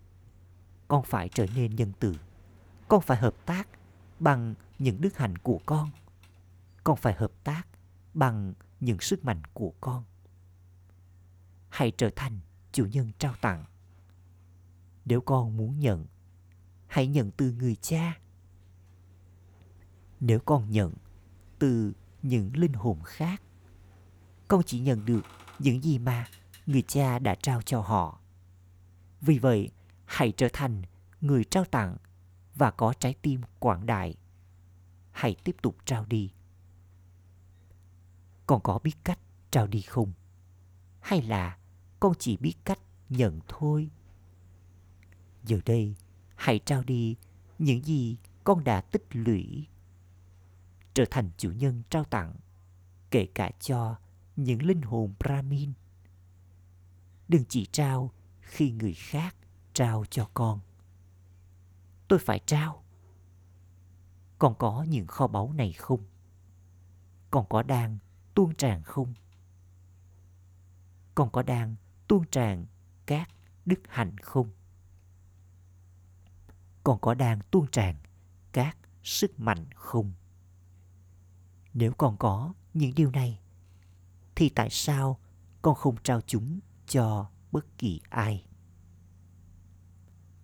Con 0.88 1.04
phải 1.04 1.30
trở 1.30 1.46
nên 1.56 1.76
nhân 1.76 1.92
từ. 2.00 2.16
Con 2.88 3.02
phải 3.02 3.18
hợp 3.18 3.36
tác 3.46 3.68
bằng 4.20 4.56
những 4.80 5.02
đức 5.02 5.18
hạnh 5.18 5.38
của 5.38 5.60
con. 5.66 5.90
Con 6.84 6.98
phải 6.98 7.14
hợp 7.14 7.32
tác 7.44 7.68
bằng 8.14 8.54
những 8.80 9.00
sức 9.00 9.26
mạnh 9.26 9.42
của 9.54 9.74
con 9.82 10.04
hãy 11.76 11.92
trở 11.92 12.10
thành 12.16 12.40
chủ 12.72 12.86
nhân 12.86 13.12
trao 13.20 13.36
tặng. 13.42 13.66
Nếu 15.06 15.22
con 15.22 15.58
muốn 15.58 15.80
nhận, 15.80 16.06
hãy 16.88 17.08
nhận 17.08 17.32
từ 17.32 17.52
người 17.52 17.76
cha. 17.76 18.20
Nếu 20.20 20.40
con 20.40 20.72
nhận 20.72 20.94
từ 21.60 21.94
những 22.22 22.58
linh 22.58 22.74
hồn 22.74 23.00
khác, 23.04 23.42
con 24.48 24.62
chỉ 24.66 24.80
nhận 24.80 25.06
được 25.06 25.22
những 25.60 25.84
gì 25.84 26.00
mà 26.00 26.28
người 26.66 26.82
cha 26.82 27.20
đã 27.20 27.36
trao 27.36 27.62
cho 27.62 27.82
họ. 27.82 28.20
Vì 29.22 29.40
vậy, 29.40 29.70
hãy 30.06 30.34
trở 30.38 30.48
thành 30.54 30.82
người 31.22 31.44
trao 31.44 31.66
tặng 31.66 31.98
và 32.56 32.72
có 32.72 32.94
trái 33.00 33.16
tim 33.22 33.42
quảng 33.60 33.86
đại. 33.86 34.16
Hãy 35.12 35.36
tiếp 35.44 35.56
tục 35.62 35.78
trao 35.86 36.06
đi. 36.06 36.32
Con 38.48 38.62
có 38.62 38.80
biết 38.84 38.96
cách 39.04 39.20
trao 39.52 39.68
đi 39.68 39.82
không? 39.82 40.14
Hay 41.00 41.22
là 41.22 41.58
con 42.06 42.14
chỉ 42.20 42.38
biết 42.38 42.56
cách 42.66 42.80
nhận 43.10 43.40
thôi. 43.48 43.90
Giờ 45.44 45.60
đây, 45.66 45.96
hãy 46.36 46.60
trao 46.60 46.84
đi 46.84 47.16
những 47.60 47.84
gì 47.84 48.18
con 48.44 48.64
đã 48.64 48.82
tích 48.82 49.06
lũy. 49.12 49.68
Trở 50.94 51.06
thành 51.12 51.30
chủ 51.38 51.52
nhân 51.52 51.84
trao 51.90 52.04
tặng, 52.04 52.36
kể 53.12 53.28
cả 53.34 53.52
cho 53.60 53.96
những 54.36 54.62
linh 54.62 54.82
hồn 54.82 55.14
brahmin. 55.20 55.74
Đừng 57.28 57.46
chỉ 57.50 57.66
trao 57.66 58.12
khi 58.42 58.72
người 58.72 58.94
khác 58.94 59.36
trao 59.74 60.06
cho 60.10 60.30
con. 60.34 60.60
Tôi 62.08 62.20
phải 62.20 62.40
trao. 62.46 62.84
Con 64.40 64.56
có 64.60 64.86
những 64.90 65.08
kho 65.08 65.28
báu 65.28 65.54
này 65.54 65.74
không? 65.74 66.04
Con 67.32 67.46
có 67.50 67.64
đang 67.64 67.98
tuôn 68.34 68.56
tràn 68.56 68.84
không? 68.84 69.14
Con 71.16 71.30
có 71.32 71.44
đang 71.44 71.76
tuôn 72.08 72.24
tràn 72.32 72.66
các 73.06 73.30
đức 73.66 73.80
hạnh 73.88 74.18
không? 74.18 74.50
Còn 76.84 77.00
có 77.00 77.14
đang 77.14 77.40
tuôn 77.52 77.68
tràn 77.72 77.96
các 78.52 78.78
sức 79.04 79.40
mạnh 79.40 79.66
không? 79.76 80.14
Nếu 81.74 81.94
còn 81.94 82.18
có 82.18 82.54
những 82.74 82.92
điều 82.96 83.12
này, 83.12 83.40
thì 84.36 84.50
tại 84.50 84.70
sao 84.70 85.20
con 85.62 85.76
không 85.76 85.96
trao 86.04 86.22
chúng 86.22 86.60
cho 86.88 87.30
bất 87.52 87.78
kỳ 87.78 88.02
ai? 88.10 88.46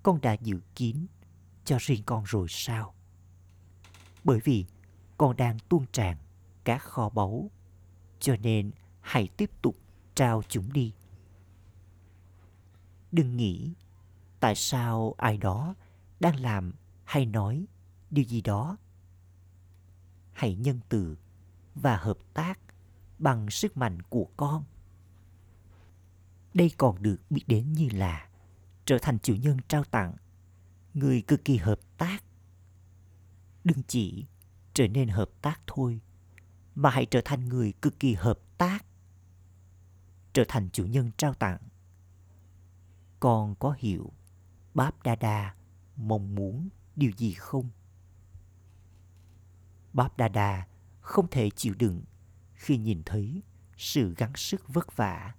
Con 0.03 0.21
đã 0.21 0.33
dự 0.33 0.61
kín 0.75 1.05
cho 1.65 1.77
riêng 1.79 2.03
con 2.05 2.23
rồi 2.23 2.47
sao? 2.49 2.93
Bởi 4.23 4.39
vì 4.43 4.65
con 5.17 5.37
đang 5.37 5.59
tuôn 5.69 5.85
tràn 5.91 6.17
các 6.63 6.77
kho 6.83 7.09
báu, 7.09 7.51
cho 8.19 8.35
nên 8.35 8.71
hãy 9.01 9.27
tiếp 9.27 9.51
tục 9.61 9.77
trao 10.15 10.43
chúng 10.49 10.73
đi 10.73 10.93
đừng 13.11 13.37
nghĩ 13.37 13.73
tại 14.39 14.55
sao 14.55 15.15
ai 15.17 15.37
đó 15.37 15.75
đang 16.19 16.39
làm 16.39 16.73
hay 17.03 17.25
nói 17.25 17.65
điều 18.09 18.25
gì 18.25 18.41
đó. 18.41 18.77
Hãy 20.31 20.55
nhân 20.55 20.79
từ 20.89 21.17
và 21.75 21.97
hợp 21.97 22.17
tác 22.33 22.59
bằng 23.19 23.49
sức 23.49 23.77
mạnh 23.77 24.01
của 24.01 24.27
con. 24.37 24.63
Đây 26.53 26.71
còn 26.77 27.01
được 27.01 27.17
biết 27.29 27.43
đến 27.47 27.73
như 27.73 27.89
là 27.91 28.29
trở 28.85 28.97
thành 29.01 29.19
chủ 29.19 29.35
nhân 29.35 29.57
trao 29.67 29.83
tặng 29.83 30.15
người 30.93 31.21
cực 31.21 31.45
kỳ 31.45 31.57
hợp 31.57 31.79
tác. 31.97 32.23
Đừng 33.63 33.83
chỉ 33.87 34.25
trở 34.73 34.87
nên 34.87 35.09
hợp 35.09 35.29
tác 35.41 35.61
thôi, 35.67 36.01
mà 36.75 36.89
hãy 36.89 37.05
trở 37.05 37.21
thành 37.25 37.45
người 37.45 37.73
cực 37.81 37.99
kỳ 37.99 38.13
hợp 38.13 38.39
tác, 38.57 38.85
trở 40.33 40.43
thành 40.47 40.69
chủ 40.69 40.85
nhân 40.85 41.11
trao 41.17 41.33
tặng 41.33 41.57
con 43.21 43.55
có 43.55 43.75
hiểu 43.77 44.11
báp 44.73 45.03
đa 45.03 45.15
đa 45.15 45.55
mong 45.95 46.35
muốn 46.35 46.69
điều 46.95 47.11
gì 47.17 47.33
không? 47.33 47.69
Báp 49.93 50.17
đa 50.17 50.27
đa 50.27 50.67
không 50.99 51.27
thể 51.31 51.49
chịu 51.49 51.73
đựng 51.79 52.03
khi 52.53 52.77
nhìn 52.77 53.01
thấy 53.05 53.41
sự 53.77 54.13
gắng 54.17 54.35
sức 54.35 54.73
vất 54.73 54.95
vả 54.95 55.35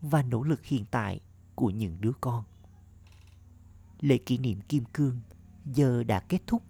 và 0.00 0.22
nỗ 0.22 0.42
lực 0.42 0.64
hiện 0.64 0.84
tại 0.90 1.20
của 1.54 1.70
những 1.70 2.00
đứa 2.00 2.12
con. 2.20 2.44
Lễ 4.00 4.18
kỷ 4.18 4.38
niệm 4.38 4.60
kim 4.60 4.84
cương 4.84 5.20
giờ 5.64 6.04
đã 6.04 6.20
kết 6.20 6.42
thúc 6.46 6.62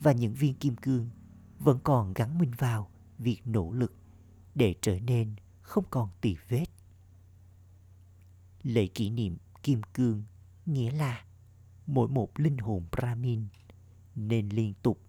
và 0.00 0.12
những 0.12 0.34
viên 0.34 0.54
kim 0.54 0.76
cương 0.76 1.10
vẫn 1.58 1.78
còn 1.84 2.14
gắn 2.14 2.38
mình 2.38 2.50
vào 2.58 2.90
việc 3.18 3.40
nỗ 3.44 3.72
lực 3.72 3.94
để 4.54 4.74
trở 4.82 5.00
nên 5.00 5.34
không 5.60 5.84
còn 5.90 6.08
tì 6.20 6.36
vết. 6.48 6.66
Lễ 8.62 8.86
kỷ 8.86 9.10
niệm 9.10 9.36
kim 9.68 9.82
cương 9.94 10.22
nghĩa 10.66 10.90
là 10.90 11.24
mỗi 11.86 12.08
một 12.08 12.40
linh 12.40 12.58
hồn 12.58 12.86
Brahmin 12.92 13.46
nên 14.14 14.48
liên 14.48 14.74
tục 14.82 15.00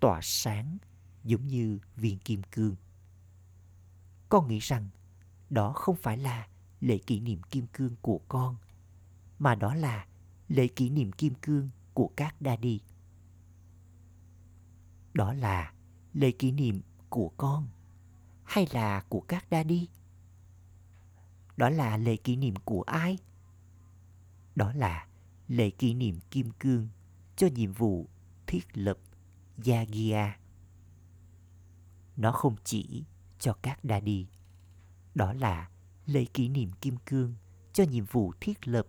tỏa 0.00 0.20
sáng 0.22 0.78
giống 1.24 1.46
như 1.46 1.78
viên 1.96 2.18
kim 2.18 2.42
cương. 2.42 2.76
Con 4.28 4.48
nghĩ 4.48 4.58
rằng 4.58 4.88
đó 5.50 5.72
không 5.72 5.96
phải 5.96 6.16
là 6.16 6.48
lễ 6.80 6.98
kỷ 6.98 7.20
niệm 7.20 7.42
kim 7.42 7.66
cương 7.66 7.96
của 8.00 8.20
con, 8.28 8.56
mà 9.38 9.54
đó 9.54 9.74
là 9.74 10.06
lễ 10.48 10.68
kỷ 10.68 10.90
niệm 10.90 11.12
kim 11.12 11.34
cương 11.34 11.70
của 11.94 12.10
các 12.16 12.34
daddy. 12.40 12.80
Đó 15.14 15.32
là 15.32 15.72
lễ 16.12 16.30
kỷ 16.30 16.52
niệm 16.52 16.80
của 17.08 17.28
con 17.36 17.68
hay 18.44 18.66
là 18.72 19.04
của 19.08 19.20
các 19.20 19.46
daddy? 19.50 19.88
Đó 21.56 21.70
là 21.70 21.96
lễ 21.96 22.16
kỷ 22.16 22.36
niệm 22.36 22.54
của 22.64 22.82
ai? 22.82 23.18
Đó 24.60 24.72
là 24.72 25.06
lễ 25.48 25.70
kỷ 25.70 25.94
niệm 25.94 26.20
kim 26.30 26.50
cương 26.50 26.88
cho 27.36 27.46
nhiệm 27.46 27.72
vụ 27.72 28.08
thiết 28.46 28.66
lập 28.74 28.98
Yagia. 29.66 30.38
Nó 32.16 32.32
không 32.32 32.56
chỉ 32.64 33.04
cho 33.38 33.52
các 33.62 33.80
daddy. 33.82 34.26
Đó 35.14 35.32
là 35.32 35.70
lễ 36.06 36.24
kỷ 36.24 36.48
niệm 36.48 36.70
kim 36.80 36.96
cương 37.06 37.34
cho 37.72 37.84
nhiệm 37.84 38.04
vụ 38.04 38.32
thiết 38.40 38.68
lập 38.68 38.86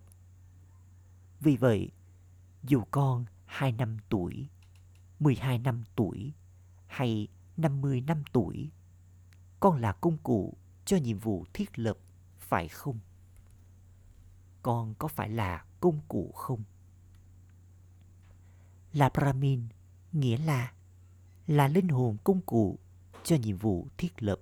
vì 1.40 1.58
vậy, 1.58 1.92
dù 2.64 2.84
con 2.92 3.26
2 3.46 3.72
năm 3.72 3.98
tuổi, 4.10 4.50
12 5.20 5.60
năm 5.60 5.84
tuổi 5.96 6.34
hay 6.88 7.28
50 7.58 8.02
năm 8.02 8.24
tuổi, 8.32 8.72
con 9.60 9.82
là 9.82 9.92
công 9.92 10.18
cụ 10.18 10.58
cho 10.86 10.98
nhiệm 10.98 11.20
vụ 11.20 11.46
thiết 11.54 11.80
lập, 11.80 11.98
phải 12.38 12.68
không? 12.68 13.00
Con 14.62 14.94
có 15.00 15.08
phải 15.08 15.30
là 15.30 15.66
công 15.80 16.00
cụ 16.08 16.32
không? 16.36 16.64
Là 18.94 19.10
Brahmin 19.10 19.68
nghĩa 20.12 20.38
là 20.38 20.74
là 21.48 21.68
linh 21.68 21.88
hồn 21.88 22.18
công 22.24 22.42
cụ 22.42 22.80
cho 23.24 23.36
nhiệm 23.36 23.58
vụ 23.58 23.88
thiết 23.98 24.24
lập. 24.24 24.40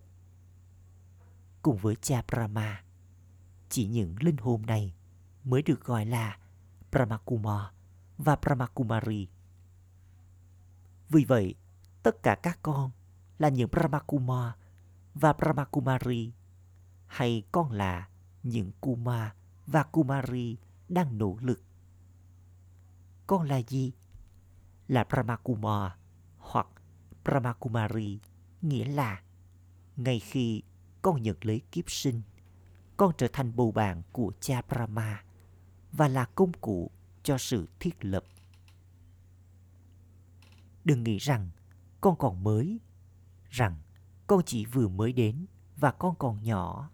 Cùng 1.61 1.77
với 1.77 1.95
cha 1.95 2.23
Brahma, 2.27 2.83
chỉ 3.69 3.87
những 3.87 4.15
linh 4.19 4.37
hồn 4.37 4.61
này 4.65 4.93
mới 5.43 5.61
được 5.61 5.83
gọi 5.85 6.05
là 6.05 6.37
Brahmakumar 6.91 7.61
và 8.17 8.35
Brahmakumari. 8.35 9.27
Vì 11.09 11.25
vậy, 11.25 11.55
tất 12.03 12.23
cả 12.23 12.35
các 12.35 12.59
con 12.61 12.91
là 13.37 13.49
những 13.49 13.69
Brahmakumar 13.71 14.53
và 15.13 15.33
Brahmakumari 15.33 16.31
hay 17.07 17.43
con 17.51 17.71
là 17.71 18.09
những 18.43 18.71
Kuma 18.81 19.35
và 19.71 19.83
Kumari 19.83 20.57
đang 20.89 21.17
nỗ 21.17 21.37
lực. 21.41 21.61
Con 23.27 23.47
là 23.47 23.57
gì? 23.57 23.93
Là 24.87 25.03
Brahmakumar 25.03 25.91
hoặc 26.37 26.67
Brahmakumari 27.23 28.19
nghĩa 28.61 28.85
là 28.85 29.21
ngay 29.95 30.19
khi 30.19 30.63
con 31.01 31.21
nhận 31.21 31.37
lấy 31.41 31.61
kiếp 31.71 31.91
sinh, 31.91 32.21
con 32.97 33.13
trở 33.17 33.27
thành 33.33 33.55
bầu 33.55 33.71
bạn 33.71 34.01
của 34.11 34.31
cha 34.39 34.61
Brahma 34.61 35.23
và 35.91 36.07
là 36.07 36.25
công 36.25 36.51
cụ 36.53 36.91
cho 37.23 37.37
sự 37.37 37.67
thiết 37.79 38.05
lập. 38.05 38.23
Đừng 40.83 41.03
nghĩ 41.03 41.17
rằng 41.17 41.49
con 42.01 42.15
còn 42.15 42.43
mới, 42.43 42.79
rằng 43.49 43.81
con 44.27 44.41
chỉ 44.45 44.65
vừa 44.65 44.87
mới 44.87 45.13
đến 45.13 45.45
và 45.77 45.91
con 45.91 46.15
còn 46.15 46.43
nhỏ. 46.43 46.89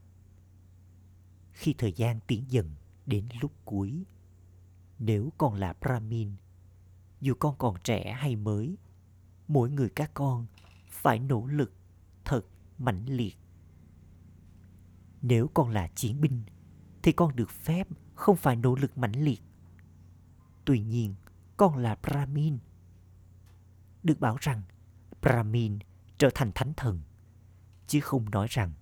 Khi 1.55 1.75
thời 1.77 1.93
gian 1.93 2.19
tiến 2.27 2.43
dần 2.47 2.71
đến 3.05 3.27
lúc 3.41 3.51
cuối, 3.65 4.03
nếu 5.00 5.33
con 5.38 5.53
là 5.53 5.74
Brahmin, 5.81 6.31
dù 7.21 7.33
con 7.39 7.55
còn 7.57 7.75
trẻ 7.83 8.13
hay 8.13 8.35
mới, 8.35 8.77
mỗi 9.47 9.69
người 9.69 9.89
các 9.89 10.12
con 10.13 10.45
phải 10.89 11.19
nỗ 11.19 11.45
lực 11.45 11.74
thật 12.25 12.41
mãnh 12.77 13.05
liệt. 13.07 13.38
Nếu 15.21 15.47
con 15.53 15.69
là 15.69 15.88
chiến 15.88 16.21
binh, 16.21 16.43
thì 17.03 17.12
con 17.12 17.35
được 17.35 17.50
phép 17.50 17.88
không 18.15 18.35
phải 18.35 18.55
nỗ 18.55 18.75
lực 18.75 18.97
mãnh 18.97 19.24
liệt. 19.24 19.41
Tuy 20.65 20.79
nhiên, 20.79 21.15
con 21.57 21.77
là 21.77 21.97
Brahmin. 22.03 22.57
Được 24.03 24.19
bảo 24.19 24.38
rằng 24.39 24.62
Brahmin 25.21 25.79
trở 26.17 26.29
thành 26.35 26.51
thánh 26.55 26.74
thần, 26.74 27.01
chứ 27.88 28.00
không 28.01 28.29
nói 28.29 28.47
rằng 28.50 28.74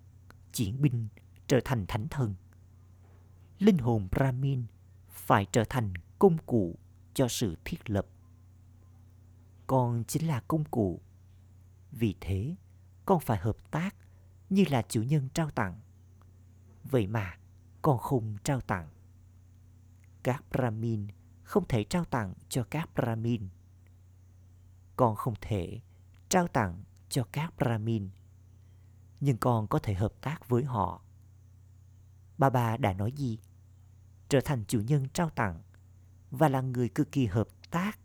chiến 0.52 0.82
binh 0.82 1.08
trở 1.46 1.60
thành 1.64 1.84
thánh 1.88 2.08
thần. 2.08 2.34
Linh 3.58 3.78
hồn 3.78 4.08
Brahmin 4.10 4.64
phải 5.08 5.46
trở 5.52 5.64
thành 5.64 5.92
công 6.18 6.38
cụ 6.46 6.78
cho 7.14 7.28
sự 7.28 7.56
thiết 7.64 7.90
lập. 7.90 8.06
Con 9.66 10.04
chính 10.08 10.26
là 10.26 10.42
công 10.48 10.64
cụ. 10.64 11.00
Vì 11.92 12.14
thế, 12.20 12.54
con 13.06 13.20
phải 13.20 13.38
hợp 13.38 13.56
tác 13.70 13.96
như 14.50 14.64
là 14.70 14.82
chủ 14.88 15.02
nhân 15.02 15.28
trao 15.34 15.50
tặng. 15.50 15.80
Vậy 16.84 17.06
mà, 17.06 17.38
con 17.82 17.98
không 17.98 18.36
trao 18.44 18.60
tặng. 18.60 18.88
Các 20.22 20.44
Brahmin 20.50 21.06
không 21.42 21.64
thể 21.68 21.84
trao 21.84 22.04
tặng 22.04 22.34
cho 22.48 22.64
các 22.70 22.94
Brahmin. 22.94 23.48
Con 24.96 25.16
không 25.16 25.34
thể 25.40 25.80
trao 26.28 26.48
tặng 26.48 26.84
cho 27.08 27.24
các 27.32 27.56
Brahmin. 27.56 28.08
Nhưng 29.20 29.36
con 29.36 29.66
có 29.66 29.78
thể 29.78 29.94
hợp 29.94 30.12
tác 30.20 30.48
với 30.48 30.64
họ. 30.64 31.02
Bà 32.38 32.50
bà 32.50 32.76
đã 32.76 32.92
nói 32.92 33.12
gì? 33.12 33.38
Trở 34.28 34.40
thành 34.44 34.64
chủ 34.68 34.80
nhân 34.80 35.06
trao 35.12 35.30
tặng 35.30 35.62
và 36.30 36.48
là 36.48 36.60
người 36.60 36.88
cực 36.88 37.12
kỳ 37.12 37.26
hợp 37.26 37.48
tác. 37.70 37.98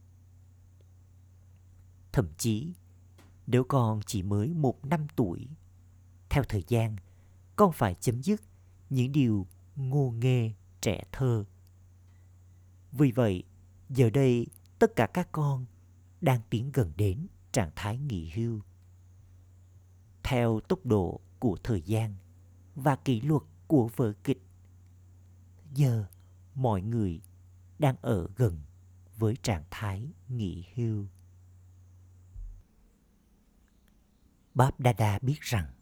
Thậm 2.12 2.28
chí, 2.38 2.74
nếu 3.48 3.64
con 3.64 4.00
chỉ 4.06 4.24
mới 4.24 4.54
một 4.54 4.86
năm 4.86 5.08
tuổi, 5.16 5.48
theo 6.30 6.44
thời 6.44 6.64
gian, 6.68 6.96
con 7.56 7.72
phải 7.72 7.96
chấm 7.96 8.24
dứt 8.24 8.42
những 8.90 9.12
điều 9.12 9.48
ngô 9.76 10.12
nghê 10.12 10.54
trẻ 10.82 11.04
thơ. 11.12 11.46
Vì 12.92 13.12
vậy, 13.12 13.44
giờ 13.90 14.10
đây 14.10 14.48
tất 14.80 14.96
cả 14.96 15.08
các 15.08 15.32
con 15.32 15.66
đang 16.22 16.42
tiến 16.50 16.72
gần 16.74 16.92
đến 16.98 17.28
trạng 17.52 17.72
thái 17.76 17.98
nghỉ 17.98 18.30
hưu. 18.30 18.60
Theo 20.24 20.60
tốc 20.60 20.86
độ 20.86 21.20
của 21.40 21.58
thời 21.64 21.82
gian 21.82 22.16
và 22.76 22.96
kỷ 22.96 23.22
luật 23.22 23.42
của 23.70 23.90
vở 23.96 24.14
kịch, 24.24 24.42
giờ 25.74 26.06
mọi 26.56 26.82
người 26.82 27.22
đang 27.80 27.96
ở 28.02 28.28
gần 28.36 28.62
với 29.18 29.36
trạng 29.44 29.64
thái 29.70 30.14
nghỉ 30.28 30.66
hưu. 30.76 31.06
Báp 34.54 34.80
Đa 34.80 35.20
biết 35.22 35.42
rằng 35.42 35.74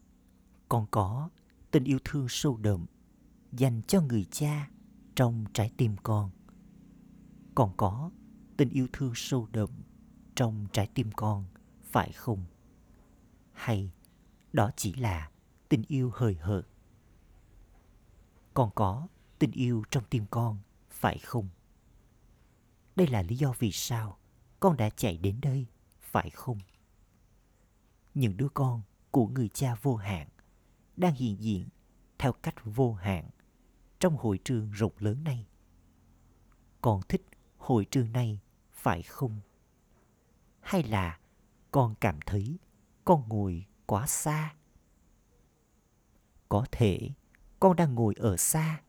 con 0.70 0.88
có 0.92 1.30
tình 1.72 1.84
yêu 1.84 2.00
thương 2.06 2.26
sâu 2.30 2.58
đậm 2.58 2.86
dành 3.52 3.82
cho 3.88 4.02
người 4.02 4.26
cha 4.32 4.70
trong 5.16 5.46
trái 5.54 5.72
tim 5.78 5.96
con. 6.04 6.32
Còn 7.56 7.78
có 7.78 8.12
tình 8.58 8.70
yêu 8.70 8.88
thương 8.94 9.12
sâu 9.16 9.48
đậm 9.52 9.70
trong 10.36 10.68
trái 10.72 10.90
tim 10.94 11.12
con, 11.16 11.46
phải 11.84 12.12
không? 12.12 12.46
Hay 13.54 13.92
đó 14.54 14.72
chỉ 14.76 14.94
là 14.94 15.32
tình 15.70 15.84
yêu 15.88 16.12
hời 16.14 16.36
hợt? 16.36 16.68
Còn 18.58 18.70
có 18.76 19.08
tình 19.40 19.52
yêu 19.52 19.84
trong 19.92 20.04
tim 20.10 20.26
con, 20.32 20.58
phải 20.90 21.18
không? 21.18 21.50
Đây 22.96 23.08
là 23.08 23.22
lý 23.22 23.36
do 23.36 23.54
vì 23.60 23.72
sao 23.72 24.18
con 24.60 24.78
đã 24.78 24.90
chạy 24.90 25.18
đến 25.18 25.40
đây, 25.42 25.66
phải 26.00 26.30
không? 26.30 26.58
Những 28.14 28.38
đứa 28.38 28.50
con 28.54 28.82
của 29.12 29.28
người 29.28 29.50
cha 29.50 29.76
vô 29.82 29.96
hạn 29.96 30.28
đang 30.96 31.14
hiện 31.14 31.42
diện 31.42 31.68
theo 32.18 32.32
cách 32.34 32.56
vô 32.64 32.94
hạn 32.94 33.30
trong 34.00 34.18
hội 34.18 34.40
trường 34.44 34.72
rộng 34.72 34.94
lớn 35.00 35.24
này. 35.24 35.48
Con 36.82 37.02
thích 37.10 37.26
hội 37.58 37.86
trường 37.86 38.12
này 38.12 38.40
phải 38.74 39.04
không? 39.04 39.40
Hay 40.60 40.84
là 40.84 41.20
con 41.72 41.96
cảm 42.02 42.20
thấy 42.26 42.58
con 43.06 43.30
ngồi 43.30 43.66
quá 43.86 44.08
xa? 44.08 44.56
Có 46.50 46.66
thể 46.72 47.10
con 47.60 47.76
đang 47.76 47.96
ngồi 47.96 48.14
ở 48.18 48.38
xa, 48.38 48.82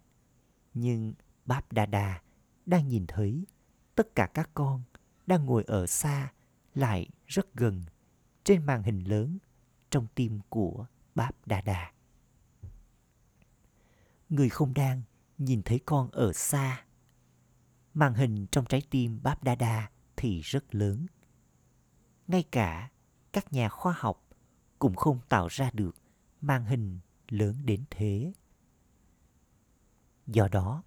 nhưng 0.74 1.14
Báp 1.44 1.72
Đa 1.72 1.86
Đa 1.86 2.22
đang 2.66 2.88
nhìn 2.88 3.06
thấy 3.06 3.46
tất 3.94 4.14
cả 4.14 4.26
các 4.34 4.50
con 4.54 4.82
đang 5.26 5.46
ngồi 5.46 5.64
ở 5.66 5.86
xa 5.86 6.32
lại 6.74 7.08
rất 7.26 7.54
gần 7.54 7.82
trên 8.44 8.66
màn 8.66 8.82
hình 8.82 9.00
lớn 9.00 9.38
trong 9.90 10.06
tim 10.14 10.40
của 10.48 10.86
Báp 11.14 11.46
Đa 11.46 11.60
Đa 11.60 11.92
người 14.28 14.48
không 14.48 14.74
đang 14.74 15.02
nhìn 15.38 15.62
thấy 15.62 15.80
con 15.86 16.10
ở 16.10 16.32
xa. 16.32 16.84
Màn 17.94 18.14
hình 18.14 18.46
trong 18.46 18.64
trái 18.64 18.82
tim 18.90 19.22
Báp 19.22 19.44
Đa 19.44 19.54
Đa 19.54 19.90
thì 20.16 20.40
rất 20.40 20.74
lớn. 20.74 21.06
Ngay 22.26 22.42
cả 22.42 22.90
các 23.32 23.52
nhà 23.52 23.68
khoa 23.68 23.94
học 23.98 24.26
cũng 24.78 24.94
không 24.94 25.18
tạo 25.28 25.48
ra 25.48 25.70
được 25.72 25.96
màn 26.40 26.64
hình 26.64 26.98
lớn 27.28 27.56
đến 27.64 27.84
thế. 27.90 28.32
Do 30.28 30.48
đó, 30.48 30.82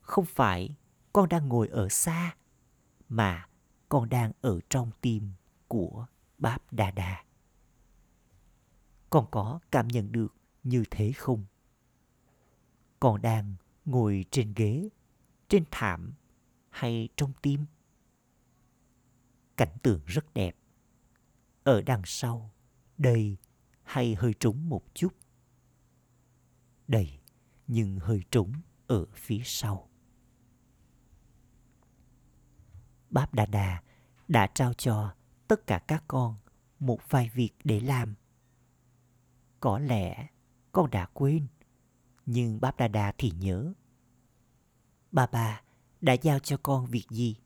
không 0.00 0.24
phải 0.24 0.76
con 1.12 1.28
đang 1.28 1.48
ngồi 1.48 1.68
ở 1.68 1.88
xa, 1.88 2.36
mà 3.08 3.48
con 3.88 4.08
đang 4.08 4.32
ở 4.40 4.60
trong 4.70 4.90
tim 5.00 5.32
của 5.68 6.06
Báp 6.38 6.72
Đa 6.72 6.90
Đa. 6.90 7.24
Con 9.10 9.26
có 9.30 9.60
cảm 9.70 9.88
nhận 9.88 10.12
được 10.12 10.34
như 10.62 10.84
thế 10.90 11.12
không? 11.12 11.44
Con 13.00 13.22
đang 13.22 13.54
ngồi 13.84 14.24
trên 14.30 14.52
ghế, 14.56 14.88
trên 15.48 15.64
thảm 15.70 16.14
hay 16.70 17.08
trong 17.16 17.32
tim. 17.42 17.66
Cảnh 19.56 19.76
tượng 19.82 20.00
rất 20.06 20.34
đẹp. 20.34 20.56
Ở 21.64 21.82
đằng 21.82 22.02
sau, 22.04 22.50
đầy 22.98 23.36
hay 23.82 24.14
hơi 24.14 24.34
trúng 24.34 24.68
một 24.68 24.84
chút. 24.94 25.14
Đầy 26.88 27.18
nhưng 27.66 27.98
hơi 27.98 28.22
trúng 28.30 28.52
ở 28.86 29.06
phía 29.14 29.40
sau. 29.44 29.88
Báp 33.10 33.34
Đà 33.34 33.46
Đà 33.46 33.82
đã 34.28 34.46
trao 34.54 34.72
cho 34.72 35.14
tất 35.48 35.66
cả 35.66 35.78
các 35.78 36.04
con 36.08 36.34
một 36.78 36.98
vài 37.10 37.30
việc 37.34 37.50
để 37.64 37.80
làm. 37.80 38.14
Có 39.60 39.78
lẽ 39.78 40.26
con 40.72 40.90
đã 40.90 41.06
quên 41.12 41.46
nhưng 42.26 42.60
Báp 42.60 42.76
Đà 42.76 42.88
Đà 42.88 43.12
thì 43.18 43.30
nhớ. 43.30 43.72
Bà 45.12 45.26
bà 45.26 45.62
đã 46.00 46.12
giao 46.12 46.38
cho 46.38 46.56
con 46.62 46.86
việc 46.86 47.06
gì? 47.10 47.36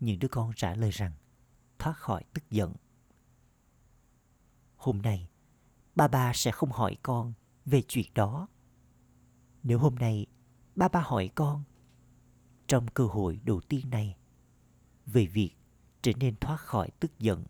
Những 0.00 0.18
đứa 0.18 0.28
con 0.28 0.52
trả 0.56 0.74
lời 0.74 0.90
rằng 0.90 1.12
thoát 1.78 1.96
khỏi 1.96 2.24
tức 2.34 2.50
giận. 2.50 2.74
Hôm 4.76 5.02
nay, 5.02 5.28
bà 5.94 6.08
bà 6.08 6.32
sẽ 6.34 6.50
không 6.50 6.70
hỏi 6.70 6.96
con 7.02 7.32
về 7.64 7.82
chuyện 7.88 8.06
đó. 8.14 8.48
Nếu 9.68 9.78
hôm 9.78 9.94
nay 9.94 10.26
ba 10.76 10.88
ba 10.88 11.00
hỏi 11.00 11.30
con, 11.34 11.62
trong 12.66 12.86
cơ 12.88 13.06
hội 13.06 13.40
đầu 13.44 13.60
tiên 13.60 13.90
này, 13.90 14.16
về 15.06 15.26
việc 15.26 15.50
trở 16.02 16.12
nên 16.16 16.36
thoát 16.36 16.56
khỏi 16.56 16.90
tức 17.00 17.18
giận, 17.18 17.44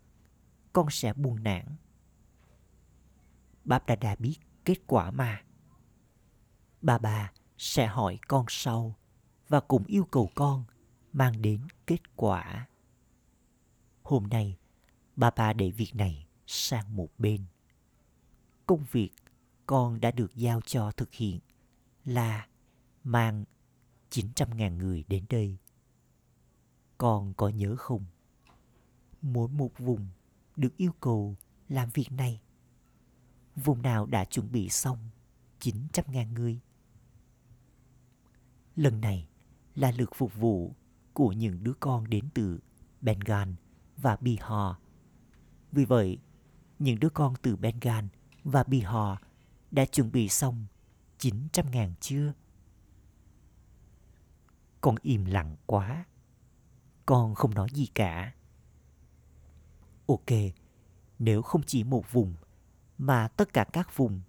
con 0.73 0.87
sẽ 0.89 1.13
buồn 1.13 1.43
nản. 1.43 1.65
Báp 3.65 3.85
đã 3.85 3.95
đã 3.95 4.15
biết 4.15 4.35
kết 4.65 4.87
quả 4.87 5.11
mà. 5.11 5.41
Bà 6.81 6.97
bà 6.97 7.31
sẽ 7.57 7.87
hỏi 7.87 8.19
con 8.27 8.45
sau 8.49 8.95
và 9.47 9.59
cùng 9.59 9.83
yêu 9.87 10.05
cầu 10.11 10.29
con 10.35 10.63
mang 11.13 11.41
đến 11.41 11.61
kết 11.85 12.15
quả. 12.15 12.67
Hôm 14.03 14.27
nay 14.27 14.57
bà 15.15 15.31
bà 15.35 15.53
để 15.53 15.71
việc 15.71 15.95
này 15.95 16.27
sang 16.47 16.95
một 16.95 17.09
bên. 17.17 17.45
Công 18.65 18.85
việc 18.91 19.11
con 19.65 19.99
đã 19.99 20.11
được 20.11 20.35
giao 20.35 20.61
cho 20.61 20.91
thực 20.91 21.13
hiện 21.13 21.39
là 22.07 22.47
mang 23.03 23.43
900.000 24.09 24.77
người 24.77 25.03
đến 25.07 25.25
đây. 25.29 25.57
Con 26.97 27.33
có 27.33 27.49
nhớ 27.49 27.75
không? 27.75 28.05
Mỗi 29.21 29.49
một 29.49 29.71
vùng 29.77 30.07
được 30.55 30.77
yêu 30.77 30.91
cầu 30.99 31.35
làm 31.69 31.89
việc 31.93 32.11
này. 32.11 32.41
Vùng 33.55 33.81
nào 33.81 34.05
đã 34.05 34.25
chuẩn 34.25 34.51
bị 34.51 34.69
xong 34.69 35.09
900.000 35.59 36.33
người? 36.33 36.59
Lần 38.75 39.01
này 39.01 39.27
là 39.75 39.91
lượt 39.91 40.09
phục 40.15 40.35
vụ 40.35 40.75
của 41.13 41.31
những 41.31 41.63
đứa 41.63 41.73
con 41.79 42.09
đến 42.09 42.29
từ 42.33 42.59
Bengal 43.01 43.49
và 43.97 44.17
Bihar. 44.21 44.75
Vì 45.71 45.85
vậy, 45.85 46.19
những 46.79 46.99
đứa 46.99 47.09
con 47.09 47.33
từ 47.41 47.55
Bengal 47.55 48.05
và 48.43 48.63
Bihar 48.63 49.17
đã 49.71 49.85
chuẩn 49.85 50.11
bị 50.11 50.29
xong 50.29 50.65
900.000 51.19 51.91
chưa? 51.99 52.33
Con 54.81 54.95
im 55.01 55.25
lặng 55.25 55.55
quá. 55.65 56.05
Con 57.05 57.35
không 57.35 57.53
nói 57.53 57.67
gì 57.73 57.85
cả. 57.85 58.33
Ok, 60.07 60.29
nếu 61.19 61.41
không 61.41 61.61
chỉ 61.65 61.83
một 61.83 62.11
vùng 62.11 62.35
mà 62.97 63.27
tất 63.27 63.53
cả 63.53 63.65
các 63.73 63.97
vùng 63.97 64.21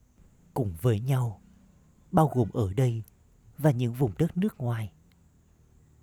cùng 0.54 0.74
với 0.80 1.00
nhau, 1.00 1.40
bao 2.12 2.30
gồm 2.34 2.50
ở 2.50 2.72
đây 2.72 3.02
và 3.58 3.70
những 3.70 3.92
vùng 3.92 4.12
đất 4.18 4.36
nước 4.36 4.58
ngoài. 4.58 4.92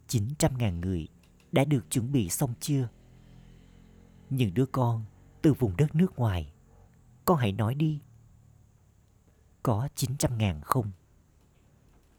900.000 0.08 0.80
người 0.80 1.08
đã 1.52 1.66
được 1.66 1.86
chuẩn 1.90 2.12
bị 2.12 2.30
xong 2.30 2.54
chưa? 2.60 2.90
Những 4.30 4.54
đứa 4.54 4.66
con 4.66 5.04
từ 5.42 5.54
vùng 5.54 5.78
đất 5.78 5.96
nước 5.96 6.20
ngoài, 6.20 6.54
con 7.26 7.38
hãy 7.38 7.52
nói 7.52 7.76
đi. 7.76 8.02
Có 9.66 9.88
900.000 9.96 10.62
không? 10.62 10.92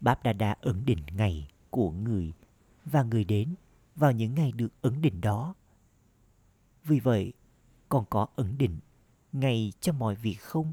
Báp 0.00 0.22
Đa 0.22 0.32
Đa 0.32 0.56
ấn 0.60 0.84
định 0.84 0.98
ngày 1.12 1.48
của 1.70 1.90
người 1.90 2.32
và 2.84 3.02
người 3.02 3.24
đến 3.24 3.54
vào 3.94 4.12
những 4.12 4.34
ngày 4.34 4.52
được 4.52 4.68
ấn 4.82 5.02
định 5.02 5.20
đó. 5.20 5.54
Vì 6.84 7.00
vậy, 7.00 7.32
con 7.88 8.04
có 8.10 8.26
ấn 8.36 8.58
định 8.58 8.78
ngày 9.32 9.72
cho 9.80 9.92
mọi 9.92 10.14
việc 10.14 10.40
không? 10.40 10.72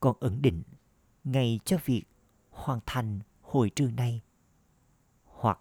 Con 0.00 0.16
ấn 0.20 0.42
định 0.42 0.62
ngày 1.24 1.60
cho 1.64 1.78
việc 1.84 2.04
hoàn 2.50 2.80
thành 2.86 3.20
hồi 3.40 3.70
trưa 3.70 3.90
nay 3.90 4.22
hoặc 5.24 5.60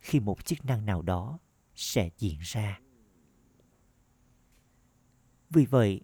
khi 0.00 0.20
một 0.20 0.44
chức 0.44 0.64
năng 0.64 0.86
nào 0.86 1.02
đó 1.02 1.38
sẽ 1.74 2.10
diễn 2.18 2.38
ra. 2.40 2.80
Vì 5.50 5.66
vậy, 5.66 6.00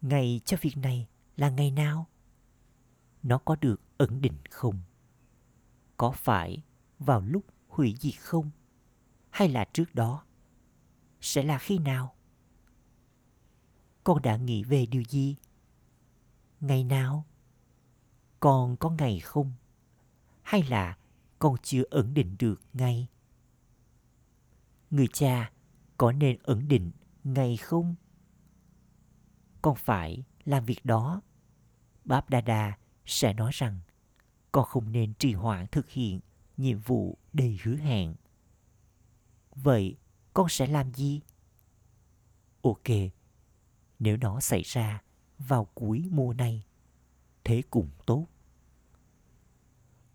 ngày 0.00 0.40
cho 0.44 0.56
việc 0.60 0.76
này 0.76 1.06
là 1.36 1.50
ngày 1.50 1.70
nào? 1.70 2.06
Nó 3.22 3.38
có 3.38 3.56
được 3.56 3.80
ổn 3.98 4.20
định 4.20 4.38
không? 4.50 4.80
Có 5.96 6.10
phải 6.10 6.62
vào 6.98 7.20
lúc 7.20 7.44
hủy 7.68 7.94
diệt 8.00 8.14
không? 8.20 8.50
Hay 9.30 9.48
là 9.48 9.64
trước 9.72 9.94
đó? 9.94 10.24
Sẽ 11.20 11.42
là 11.42 11.58
khi 11.58 11.78
nào? 11.78 12.14
Con 14.04 14.22
đã 14.22 14.36
nghĩ 14.36 14.64
về 14.64 14.86
điều 14.86 15.02
gì? 15.04 15.36
Ngày 16.60 16.84
nào? 16.84 17.24
Con 18.40 18.76
có 18.76 18.90
ngày 18.90 19.20
không? 19.20 19.52
Hay 20.42 20.62
là 20.62 20.98
con 21.38 21.56
chưa 21.62 21.82
ẩn 21.90 22.14
định 22.14 22.36
được 22.38 22.62
ngày? 22.72 23.08
Người 24.90 25.08
cha 25.12 25.52
có 25.96 26.12
nên 26.12 26.38
ẩn 26.42 26.68
định 26.68 26.90
ngày 27.24 27.56
không? 27.56 27.94
Con 29.62 29.76
phải 29.76 30.24
làm 30.44 30.64
việc 30.64 30.84
đó. 30.84 31.20
Báp 32.04 32.30
Đa 32.30 32.40
Đa 32.40 32.78
sẽ 33.08 33.32
nói 33.32 33.50
rằng 33.54 33.80
con 34.52 34.64
không 34.64 34.92
nên 34.92 35.14
trì 35.14 35.32
hoãn 35.32 35.66
thực 35.66 35.90
hiện 35.90 36.20
nhiệm 36.56 36.78
vụ 36.78 37.18
đầy 37.32 37.58
hứa 37.62 37.76
hẹn. 37.76 38.14
Vậy 39.54 39.96
con 40.34 40.48
sẽ 40.48 40.66
làm 40.66 40.94
gì? 40.94 41.20
Ok, 42.62 42.88
nếu 43.98 44.16
nó 44.16 44.40
xảy 44.40 44.62
ra 44.62 45.02
vào 45.38 45.64
cuối 45.74 46.08
mùa 46.10 46.34
này, 46.34 46.64
thế 47.44 47.62
cũng 47.70 47.90
tốt. 48.06 48.26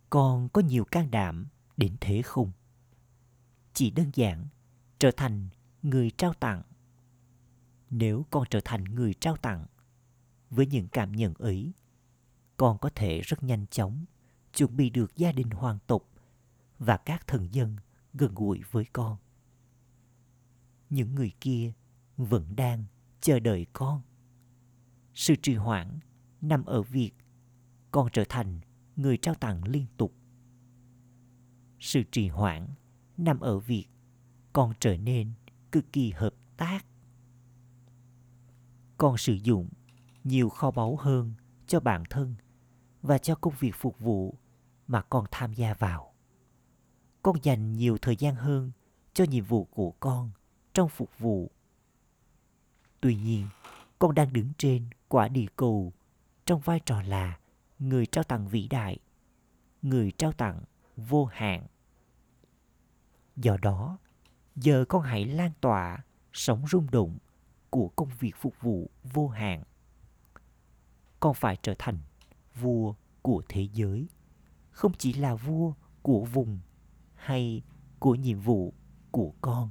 Con 0.09 0.49
có 0.49 0.61
nhiều 0.61 0.85
can 0.85 1.11
đảm 1.11 1.47
đến 1.77 1.95
thế 2.01 2.21
không? 2.21 2.51
Chỉ 3.73 3.91
đơn 3.91 4.11
giản 4.13 4.47
trở 4.99 5.11
thành 5.11 5.49
người 5.81 6.11
trao 6.11 6.33
tặng. 6.33 6.61
Nếu 7.89 8.25
con 8.29 8.43
trở 8.49 8.59
thành 8.65 8.83
người 8.83 9.13
trao 9.13 9.37
tặng, 9.37 9.65
với 10.49 10.65
những 10.65 10.87
cảm 10.87 11.11
nhận 11.11 11.33
ấy, 11.33 11.73
con 12.63 12.77
có 12.77 12.89
thể 12.95 13.21
rất 13.21 13.43
nhanh 13.43 13.65
chóng 13.67 14.05
chuẩn 14.53 14.75
bị 14.75 14.89
được 14.89 15.15
gia 15.15 15.31
đình 15.31 15.49
hoàng 15.49 15.79
tục 15.87 16.09
và 16.79 16.97
các 16.97 17.27
thần 17.27 17.53
dân 17.53 17.75
gần 18.13 18.35
gũi 18.35 18.61
với 18.71 18.85
con. 18.93 19.17
Những 20.89 21.15
người 21.15 21.31
kia 21.41 21.73
vẫn 22.17 22.55
đang 22.55 22.85
chờ 23.21 23.39
đợi 23.39 23.65
con. 23.73 24.01
Sự 25.13 25.35
trì 25.35 25.55
hoãn 25.55 25.99
nằm 26.41 26.65
ở 26.65 26.81
việc 26.81 27.11
con 27.91 28.07
trở 28.13 28.23
thành 28.29 28.59
người 28.95 29.17
trao 29.17 29.35
tặng 29.35 29.63
liên 29.67 29.85
tục. 29.97 30.13
Sự 31.79 32.03
trì 32.11 32.27
hoãn 32.27 32.67
nằm 33.17 33.39
ở 33.39 33.59
việc 33.59 33.87
con 34.53 34.73
trở 34.79 34.97
nên 34.97 35.31
cực 35.71 35.93
kỳ 35.93 36.11
hợp 36.11 36.33
tác. 36.57 36.85
Con 38.97 39.17
sử 39.17 39.33
dụng 39.33 39.69
nhiều 40.23 40.49
kho 40.49 40.71
báu 40.71 40.95
hơn 40.95 41.33
cho 41.67 41.79
bản 41.79 42.03
thân 42.09 42.35
và 43.03 43.17
cho 43.17 43.35
công 43.35 43.53
việc 43.59 43.75
phục 43.75 43.99
vụ 43.99 44.37
mà 44.87 45.01
con 45.01 45.25
tham 45.31 45.53
gia 45.53 45.73
vào 45.73 46.13
con 47.23 47.35
dành 47.43 47.73
nhiều 47.73 47.97
thời 47.97 48.15
gian 48.15 48.35
hơn 48.35 48.71
cho 49.13 49.23
nhiệm 49.23 49.43
vụ 49.45 49.65
của 49.65 49.91
con 49.91 50.31
trong 50.73 50.89
phục 50.89 51.19
vụ. 51.19 51.51
Tuy 53.01 53.15
nhiên, 53.15 53.47
con 53.99 54.15
đang 54.15 54.33
đứng 54.33 54.51
trên 54.57 54.89
quả 55.07 55.27
địa 55.27 55.45
cầu 55.55 55.93
trong 56.45 56.59
vai 56.59 56.79
trò 56.79 57.01
là 57.01 57.39
người 57.79 58.05
trao 58.05 58.23
tặng 58.23 58.47
vĩ 58.47 58.67
đại, 58.67 58.97
người 59.81 60.11
trao 60.11 60.31
tặng 60.31 60.61
vô 60.97 61.25
hạn. 61.25 61.67
Do 63.35 63.57
đó, 63.61 63.97
giờ 64.55 64.85
con 64.89 65.01
hãy 65.01 65.25
lan 65.25 65.51
tỏa 65.61 66.03
sóng 66.33 66.65
rung 66.67 66.91
động 66.91 67.17
của 67.69 67.87
công 67.95 68.09
việc 68.19 68.35
phục 68.35 68.61
vụ 68.61 68.89
vô 69.03 69.27
hạn. 69.27 69.63
Con 71.19 71.33
phải 71.33 71.57
trở 71.61 71.73
thành 71.79 71.97
vua 72.55 72.93
của 73.21 73.43
thế 73.49 73.67
giới, 73.73 74.07
không 74.71 74.91
chỉ 74.97 75.13
là 75.13 75.35
vua 75.35 75.73
của 76.01 76.25
vùng 76.25 76.59
hay 77.15 77.61
của 77.99 78.15
nhiệm 78.15 78.39
vụ 78.39 78.73
của 79.11 79.33
con. 79.41 79.69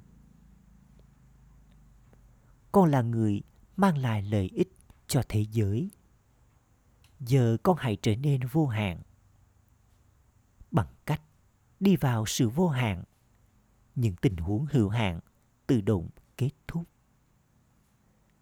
Con 2.73 2.91
là 2.91 3.03
người 3.03 3.43
mang 3.77 3.99
lại 3.99 4.23
lợi 4.23 4.51
ích 4.55 4.73
cho 5.07 5.23
thế 5.29 5.47
giới. 5.53 5.91
Giờ 7.21 7.57
con 7.63 7.77
hãy 7.81 7.97
trở 8.03 8.17
nên 8.17 8.41
vô 8.53 8.67
hạn. 8.67 9.03
Bằng 10.71 10.87
cách 11.07 11.23
đi 11.81 11.97
vào 11.97 12.27
sự 12.27 12.49
vô 12.49 12.69
hạn 12.69 13.05
những 13.95 14.17
tình 14.17 14.37
huống 14.37 14.67
hữu 14.71 14.89
hạn 14.89 15.21
tự 15.67 15.81
động 15.81 16.09
kết 16.37 16.51
thúc. 16.69 16.83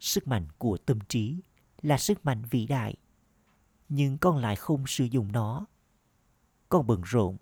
Sức 0.00 0.29
mạnh 0.29 0.46
của 0.59 0.76
tâm 0.76 0.98
trí 1.09 1.40
là 1.83 1.98
sức 1.98 2.24
mạnh 2.24 2.42
vĩ 2.50 2.66
đại 2.66 2.94
nhưng 3.90 4.18
con 4.18 4.37
lại 4.37 4.57
không 4.57 4.87
sử 4.87 5.05
dụng 5.05 5.33
nó. 5.33 5.66
Con 6.68 6.87
bận 6.87 7.03
rộn 7.05 7.37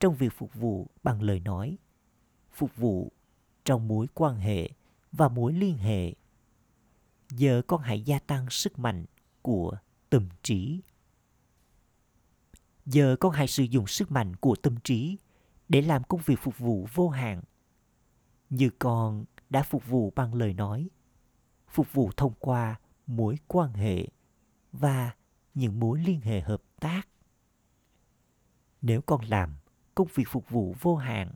trong 0.00 0.14
việc 0.14 0.32
phục 0.32 0.54
vụ 0.54 0.90
bằng 1.02 1.22
lời 1.22 1.40
nói, 1.40 1.78
phục 2.52 2.76
vụ 2.76 3.12
trong 3.64 3.88
mối 3.88 4.06
quan 4.14 4.36
hệ 4.36 4.70
và 5.12 5.28
mối 5.28 5.52
liên 5.52 5.78
hệ. 5.78 6.14
Giờ 7.30 7.62
con 7.66 7.80
hãy 7.80 8.02
gia 8.02 8.18
tăng 8.18 8.50
sức 8.50 8.78
mạnh 8.78 9.04
của 9.42 9.78
tâm 10.10 10.28
trí. 10.42 10.80
Giờ 12.86 13.16
con 13.20 13.32
hãy 13.32 13.48
sử 13.48 13.62
dụng 13.62 13.86
sức 13.86 14.10
mạnh 14.10 14.36
của 14.36 14.56
tâm 14.56 14.76
trí 14.84 15.18
để 15.68 15.82
làm 15.82 16.04
công 16.04 16.20
việc 16.24 16.38
phục 16.38 16.58
vụ 16.58 16.86
vô 16.94 17.08
hạn. 17.08 17.42
Như 18.50 18.70
con 18.78 19.24
đã 19.50 19.62
phục 19.62 19.86
vụ 19.86 20.12
bằng 20.16 20.34
lời 20.34 20.54
nói, 20.54 20.88
phục 21.68 21.92
vụ 21.92 22.10
thông 22.16 22.32
qua 22.38 22.80
mối 23.06 23.36
quan 23.48 23.72
hệ 23.72 24.08
và 24.72 25.12
những 25.54 25.80
mối 25.80 26.00
liên 26.00 26.20
hệ 26.20 26.40
hợp 26.40 26.62
tác 26.80 27.08
nếu 28.82 29.00
con 29.02 29.24
làm 29.24 29.54
công 29.94 30.08
việc 30.14 30.28
phục 30.28 30.50
vụ 30.50 30.74
vô 30.80 30.96
hạn 30.96 31.34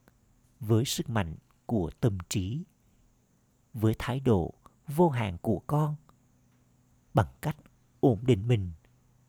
với 0.60 0.84
sức 0.84 1.10
mạnh 1.10 1.36
của 1.66 1.90
tâm 2.00 2.18
trí 2.28 2.64
với 3.74 3.94
thái 3.98 4.20
độ 4.20 4.54
vô 4.86 5.08
hạn 5.08 5.38
của 5.38 5.62
con 5.66 5.94
bằng 7.14 7.26
cách 7.40 7.56
ổn 8.00 8.18
định 8.22 8.48
mình 8.48 8.72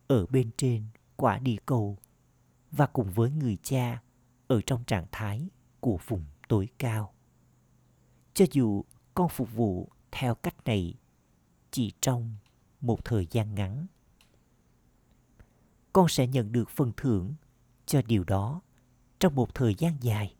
ở 0.07 0.25
bên 0.25 0.49
trên 0.57 0.85
quả 1.15 1.39
địa 1.39 1.57
cầu 1.65 1.97
và 2.71 2.87
cùng 2.87 3.11
với 3.11 3.31
người 3.31 3.57
cha 3.63 4.01
ở 4.47 4.61
trong 4.65 4.83
trạng 4.83 5.05
thái 5.11 5.49
của 5.79 5.97
vùng 6.07 6.25
tối 6.47 6.69
cao. 6.77 7.13
Cho 8.33 8.45
dù 8.51 8.83
con 9.13 9.29
phục 9.29 9.53
vụ 9.53 9.89
theo 10.11 10.35
cách 10.35 10.55
này 10.65 10.93
chỉ 11.71 11.93
trong 12.01 12.35
một 12.81 13.05
thời 13.05 13.27
gian 13.31 13.55
ngắn, 13.55 13.85
con 15.93 16.07
sẽ 16.07 16.27
nhận 16.27 16.51
được 16.51 16.69
phần 16.69 16.91
thưởng 16.97 17.33
cho 17.85 18.01
điều 18.01 18.23
đó 18.23 18.61
trong 19.19 19.35
một 19.35 19.55
thời 19.55 19.75
gian 19.75 19.97
dài. 20.01 20.35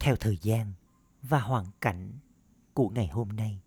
Theo 0.00 0.16
thời 0.16 0.38
gian 0.42 0.72
và 1.22 1.40
hoàn 1.40 1.66
cảnh 1.80 2.12
của 2.74 2.88
ngày 2.88 3.08
hôm 3.08 3.28
nay, 3.28 3.62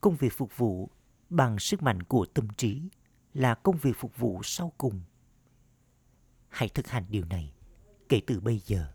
công 0.00 0.16
việc 0.16 0.32
phục 0.36 0.56
vụ 0.56 0.90
bằng 1.30 1.58
sức 1.58 1.82
mạnh 1.82 2.02
của 2.02 2.26
tâm 2.34 2.48
trí 2.56 2.88
là 3.34 3.54
công 3.54 3.76
việc 3.76 3.96
phục 3.98 4.16
vụ 4.16 4.40
sau 4.44 4.72
cùng. 4.78 5.00
Hãy 6.48 6.68
thực 6.68 6.86
hành 6.86 7.04
điều 7.08 7.24
này 7.24 7.54
kể 8.08 8.20
từ 8.26 8.40
bây 8.40 8.58
giờ. 8.58 8.92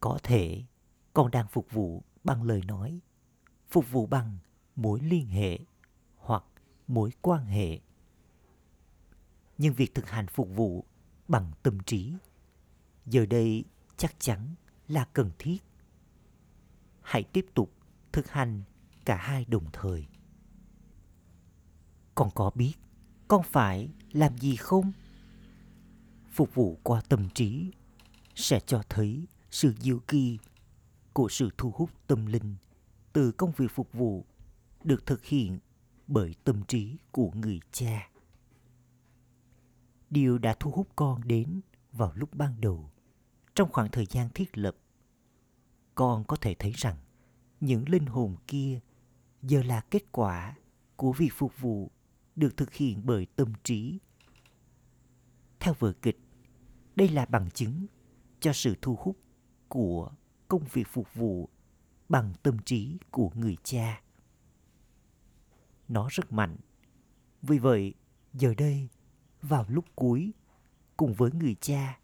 Có 0.00 0.18
thể 0.22 0.64
con 1.12 1.30
đang 1.30 1.46
phục 1.48 1.70
vụ 1.70 2.02
bằng 2.24 2.42
lời 2.42 2.60
nói, 2.66 3.00
phục 3.68 3.90
vụ 3.90 4.06
bằng 4.06 4.38
mối 4.76 5.00
liên 5.00 5.26
hệ 5.26 5.58
mối 6.94 7.12
quan 7.22 7.46
hệ. 7.46 7.80
Nhưng 9.58 9.74
việc 9.74 9.94
thực 9.94 10.08
hành 10.08 10.26
phục 10.26 10.48
vụ 10.56 10.84
bằng 11.28 11.52
tâm 11.62 11.78
trí 11.86 12.12
giờ 13.06 13.26
đây 13.26 13.64
chắc 13.96 14.14
chắn 14.20 14.54
là 14.88 15.04
cần 15.12 15.30
thiết. 15.38 15.58
Hãy 17.02 17.22
tiếp 17.22 17.46
tục 17.54 17.72
thực 18.12 18.28
hành 18.28 18.62
cả 19.04 19.16
hai 19.16 19.44
đồng 19.44 19.64
thời. 19.72 20.06
Con 22.14 22.30
có 22.34 22.50
biết 22.54 22.74
con 23.28 23.42
phải 23.42 23.88
làm 24.12 24.38
gì 24.38 24.56
không? 24.56 24.92
Phục 26.30 26.54
vụ 26.54 26.78
qua 26.82 27.02
tâm 27.08 27.28
trí 27.34 27.70
sẽ 28.34 28.60
cho 28.66 28.82
thấy 28.88 29.26
sự 29.50 29.74
diệu 29.78 29.98
kỳ 29.98 30.38
của 31.12 31.28
sự 31.28 31.50
thu 31.58 31.72
hút 31.76 31.90
tâm 32.06 32.26
linh 32.26 32.54
từ 33.12 33.32
công 33.32 33.52
việc 33.56 33.70
phục 33.70 33.92
vụ 33.92 34.24
được 34.84 35.06
thực 35.06 35.24
hiện 35.24 35.58
bởi 36.06 36.34
tâm 36.44 36.62
trí 36.68 36.96
của 37.10 37.30
người 37.34 37.60
cha. 37.72 38.10
Điều 40.10 40.38
đã 40.38 40.56
thu 40.60 40.70
hút 40.70 40.88
con 40.96 41.28
đến 41.28 41.60
vào 41.92 42.12
lúc 42.14 42.34
ban 42.34 42.60
đầu, 42.60 42.90
trong 43.54 43.72
khoảng 43.72 43.90
thời 43.90 44.06
gian 44.06 44.28
thiết 44.34 44.58
lập. 44.58 44.76
Con 45.94 46.24
có 46.24 46.36
thể 46.36 46.54
thấy 46.54 46.72
rằng 46.72 46.96
những 47.60 47.88
linh 47.88 48.06
hồn 48.06 48.36
kia 48.46 48.80
giờ 49.42 49.62
là 49.62 49.80
kết 49.80 50.12
quả 50.12 50.56
của 50.96 51.12
việc 51.12 51.30
phục 51.32 51.60
vụ 51.60 51.90
được 52.36 52.56
thực 52.56 52.72
hiện 52.72 53.00
bởi 53.04 53.26
tâm 53.36 53.52
trí. 53.64 53.98
Theo 55.60 55.74
vở 55.78 55.92
kịch, 55.92 56.18
đây 56.96 57.08
là 57.08 57.26
bằng 57.26 57.50
chứng 57.50 57.86
cho 58.40 58.52
sự 58.52 58.74
thu 58.82 58.96
hút 59.00 59.16
của 59.68 60.10
công 60.48 60.64
việc 60.72 60.88
phục 60.88 61.14
vụ 61.14 61.48
bằng 62.08 62.32
tâm 62.42 62.58
trí 62.58 62.98
của 63.10 63.30
người 63.34 63.56
cha. 63.62 64.01
Nó 65.92 66.08
rất 66.10 66.32
mạnh. 66.32 66.56
Vì 67.42 67.58
vậy, 67.58 67.94
giờ 68.32 68.54
đây, 68.54 68.88
vào 69.42 69.66
lúc 69.68 69.84
cuối, 69.94 70.32
cùng 70.96 71.14
với 71.14 71.30
người 71.32 71.56
cha, 71.60 71.98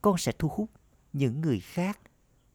con 0.00 0.18
sẽ 0.18 0.32
thu 0.38 0.48
hút 0.48 0.70
những 1.12 1.40
người 1.40 1.60
khác 1.60 2.00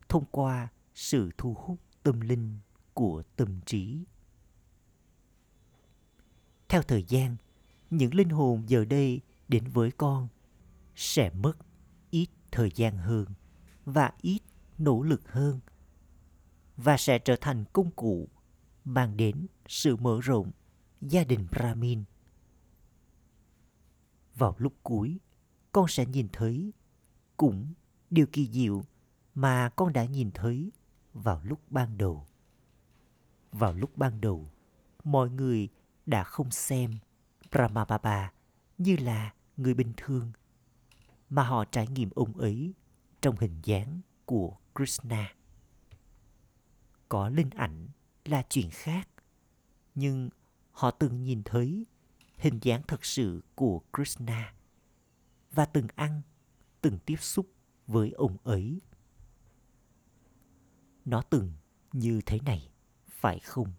thông 0.10 0.26
qua 0.32 0.68
sự 0.96 1.32
thu 1.38 1.56
hút 1.58 1.80
tâm 2.04 2.20
linh 2.20 2.60
của 2.94 3.24
tâm 3.36 3.60
trí. 3.66 4.04
Theo 6.70 6.82
thời 6.82 7.04
gian, 7.04 7.36
những 7.90 8.14
linh 8.14 8.30
hồn 8.30 8.64
giờ 8.68 8.86
đây 8.86 9.22
đến 9.48 9.64
với 9.68 9.92
con 9.92 10.28
sẽ 10.96 11.30
mất 11.30 11.58
ít 12.10 12.28
thời 12.52 12.72
gian 12.76 12.98
hơn 12.98 13.26
và 13.86 14.12
ít 14.22 14.40
nỗ 14.78 15.02
lực 15.02 15.32
hơn 15.32 15.60
và 16.78 16.98
sẽ 16.98 17.20
trở 17.20 17.36
thành 17.42 17.66
công 17.74 17.92
cụ 17.92 18.30
mang 18.88 19.18
đến 19.18 19.48
sự 19.68 19.96
mở 19.96 20.20
rộng 20.22 20.52
gia 21.02 21.24
đình 21.24 21.48
Brahmin. 21.52 22.04
Vào 24.36 24.56
lúc 24.58 24.74
cuối, 24.84 25.20
con 25.72 25.88
sẽ 25.88 26.06
nhìn 26.06 26.28
thấy 26.34 26.74
cũng 27.38 27.74
điều 28.10 28.26
kỳ 28.32 28.48
diệu 28.48 28.82
mà 29.36 29.70
con 29.70 29.94
đã 29.94 30.06
nhìn 30.06 30.32
thấy 30.32 30.72
vào 31.14 31.42
lúc 31.44 31.60
ban 31.70 31.98
đầu. 31.98 32.26
Vào 33.52 33.74
lúc 33.74 33.98
ban 33.98 34.22
đầu, 34.22 34.50
mọi 35.04 35.30
người 35.30 35.70
đã 36.06 36.24
không 36.24 36.52
xem 36.52 36.98
Brahmababa 37.52 38.32
như 38.78 38.96
là 38.96 39.34
người 39.58 39.74
bình 39.74 39.94
thường, 39.98 40.32
mà 41.30 41.44
họ 41.44 41.66
trải 41.66 41.88
nghiệm 41.88 42.10
ông 42.16 42.38
ấy 42.38 42.74
trong 43.22 43.36
hình 43.40 43.60
dáng 43.64 44.02
của 44.26 44.58
Krishna. 44.76 45.36
Có 47.10 47.30
linh 47.30 47.50
ảnh 47.50 47.88
là 48.28 48.44
chuyện 48.50 48.70
khác, 48.72 49.10
nhưng 49.96 50.30
họ 50.72 50.92
từng 50.92 51.24
nhìn 51.24 51.44
thấy 51.44 51.86
hình 52.38 52.60
dáng 52.62 52.82
thật 52.88 53.06
sự 53.06 53.44
của 53.56 53.82
Krishna 53.94 54.54
và 55.52 55.66
từng 55.66 55.88
ăn, 55.96 56.22
từng 56.82 57.00
tiếp 57.06 57.16
xúc 57.20 57.52
với 57.88 58.12
ông 58.12 58.38
ấy. 58.44 58.82
Nó 61.06 61.22
từng 61.22 61.54
như 61.94 62.22
thế 62.26 62.40
này, 62.46 62.70
phải 63.08 63.40
không? 63.40 63.74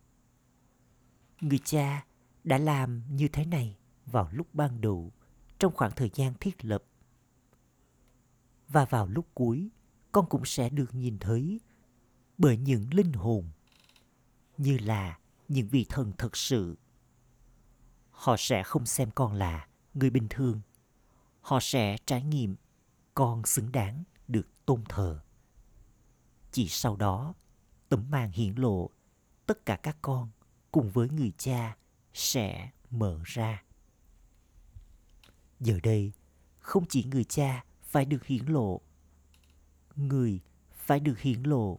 Người 1.40 1.58
cha 1.64 2.06
đã 2.44 2.58
làm 2.58 3.02
như 3.10 3.28
thế 3.28 3.44
này 3.44 3.78
vào 4.06 4.28
lúc 4.32 4.54
ban 4.54 4.80
đầu 4.80 5.12
trong 5.58 5.74
khoảng 5.74 5.92
thời 5.96 6.10
gian 6.14 6.34
thiết 6.40 6.64
lập. 6.64 6.84
Và 8.68 8.84
vào 8.84 9.06
lúc 9.06 9.26
cuối, 9.34 9.70
con 10.12 10.26
cũng 10.28 10.44
sẽ 10.44 10.68
được 10.68 10.94
nhìn 10.94 11.18
thấy 11.18 11.60
bởi 12.38 12.56
những 12.56 12.94
linh 12.94 13.12
hồn 13.12 13.50
như 14.58 14.78
là 14.78 15.18
những 15.48 15.68
vị 15.68 15.86
thần 15.88 16.12
thật 16.18 16.36
sự. 16.36 16.76
Họ 18.10 18.36
sẽ 18.38 18.62
không 18.62 18.86
xem 18.86 19.10
con 19.10 19.32
là 19.32 19.68
người 19.94 20.10
bình 20.10 20.26
thường. 20.30 20.60
Họ 21.40 21.58
sẽ 21.60 21.96
trải 22.06 22.22
nghiệm 22.22 22.56
con 23.14 23.46
xứng 23.46 23.72
đáng 23.72 24.04
được 24.28 24.48
tôn 24.66 24.84
thờ. 24.88 25.20
Chỉ 26.52 26.68
sau 26.68 26.96
đó, 26.96 27.34
tấm 27.88 28.10
màn 28.10 28.30
hiển 28.30 28.54
lộ 28.54 28.90
tất 29.46 29.66
cả 29.66 29.76
các 29.76 29.96
con 30.02 30.28
cùng 30.72 30.90
với 30.90 31.08
người 31.10 31.32
cha 31.38 31.76
sẽ 32.14 32.70
mở 32.90 33.20
ra. 33.24 33.62
Giờ 35.60 35.78
đây, 35.82 36.12
không 36.58 36.84
chỉ 36.88 37.04
người 37.04 37.24
cha 37.24 37.64
phải 37.82 38.04
được 38.04 38.24
hiển 38.24 38.46
lộ, 38.46 38.80
người 39.96 40.40
phải 40.72 41.00
được 41.00 41.18
hiển 41.18 41.42
lộ 41.42 41.78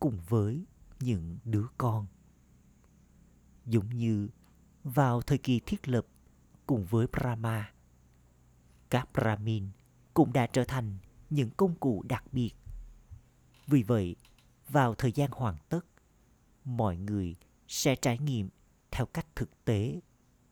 cùng 0.00 0.18
với 0.28 0.64
những 1.00 1.38
đứa 1.44 1.66
con. 1.78 2.06
Giống 3.66 3.88
như 3.88 4.28
vào 4.84 5.22
thời 5.22 5.38
kỳ 5.38 5.60
thiết 5.66 5.88
lập 5.88 6.06
cùng 6.66 6.84
với 6.84 7.06
Brahma, 7.06 7.72
các 8.90 9.08
Brahmin 9.12 9.68
cũng 10.14 10.32
đã 10.32 10.46
trở 10.46 10.64
thành 10.64 10.98
những 11.30 11.50
công 11.56 11.74
cụ 11.74 12.02
đặc 12.08 12.24
biệt. 12.32 12.52
Vì 13.66 13.82
vậy, 13.82 14.16
vào 14.68 14.94
thời 14.94 15.12
gian 15.12 15.30
hoàn 15.32 15.56
tất, 15.68 15.86
mọi 16.64 16.96
người 16.96 17.36
sẽ 17.68 17.96
trải 17.96 18.18
nghiệm 18.18 18.48
theo 18.90 19.06
cách 19.06 19.26
thực 19.36 19.64
tế 19.64 20.00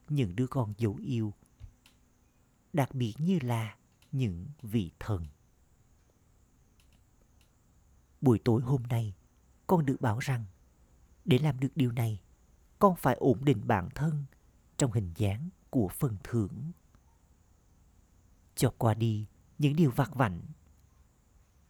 những 0.09 0.35
đứa 0.35 0.47
con 0.47 0.73
dấu 0.77 0.95
yêu 1.05 1.33
đặc 2.73 2.95
biệt 2.95 3.13
như 3.17 3.39
là 3.41 3.75
những 4.11 4.45
vị 4.61 4.91
thần 4.99 5.25
buổi 8.21 8.39
tối 8.39 8.61
hôm 8.61 8.83
nay 8.83 9.13
con 9.67 9.85
được 9.85 10.01
bảo 10.01 10.19
rằng 10.19 10.45
để 11.25 11.39
làm 11.39 11.59
được 11.59 11.71
điều 11.75 11.91
này 11.91 12.19
con 12.79 12.95
phải 12.95 13.15
ổn 13.15 13.45
định 13.45 13.61
bản 13.67 13.89
thân 13.95 14.23
trong 14.77 14.91
hình 14.91 15.11
dáng 15.15 15.49
của 15.69 15.87
phần 15.87 16.17
thưởng 16.23 16.71
cho 18.55 18.73
qua 18.77 18.93
đi 18.93 19.25
những 19.57 19.75
điều 19.75 19.91
vặt 19.91 20.15
vảnh 20.15 20.41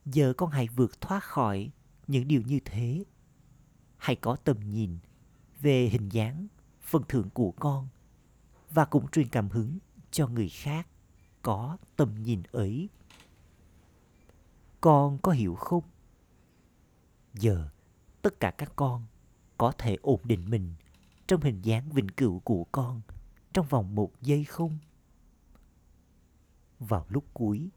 giờ 0.06 0.34
con 0.38 0.50
hãy 0.50 0.68
vượt 0.68 1.02
thoát 1.02 1.24
khỏi 1.24 1.72
những 2.08 2.28
điều 2.28 2.42
như 2.42 2.60
thế 2.66 3.04
hãy 3.98 4.16
có 4.16 4.36
tầm 4.36 4.60
nhìn 4.60 4.98
về 5.62 5.86
hình 5.86 6.10
dáng 6.10 6.48
phần 6.82 7.04
thưởng 7.08 7.30
của 7.30 7.52
con 7.52 7.88
và 8.70 8.86
cũng 8.86 9.08
truyền 9.08 9.28
cảm 9.30 9.50
hứng 9.50 9.78
cho 10.12 10.28
người 10.28 10.50
khác 10.50 10.88
có 11.42 11.78
tầm 11.96 12.16
nhìn 12.24 12.44
ấy. 12.52 12.90
Con 14.82 15.18
có 15.22 15.32
hiểu 15.32 15.56
không? 15.56 15.84
Giờ, 17.34 17.70
tất 18.22 18.40
cả 18.40 18.52
các 18.52 18.74
con 18.76 19.06
có 19.58 19.72
thể 19.78 19.98
ổn 20.02 20.20
định 20.24 20.50
mình 20.50 20.74
trong 21.28 21.42
hình 21.42 21.62
dáng 21.62 21.90
vĩnh 21.90 22.10
cửu 22.10 22.40
của 22.40 22.64
con, 22.72 23.02
trong 23.54 23.66
vòng 23.70 23.96
một 23.96 24.12
giây 24.22 24.44
không? 24.44 24.78
vào 26.80 27.06
lúc 27.10 27.24
cuối, 27.34 27.70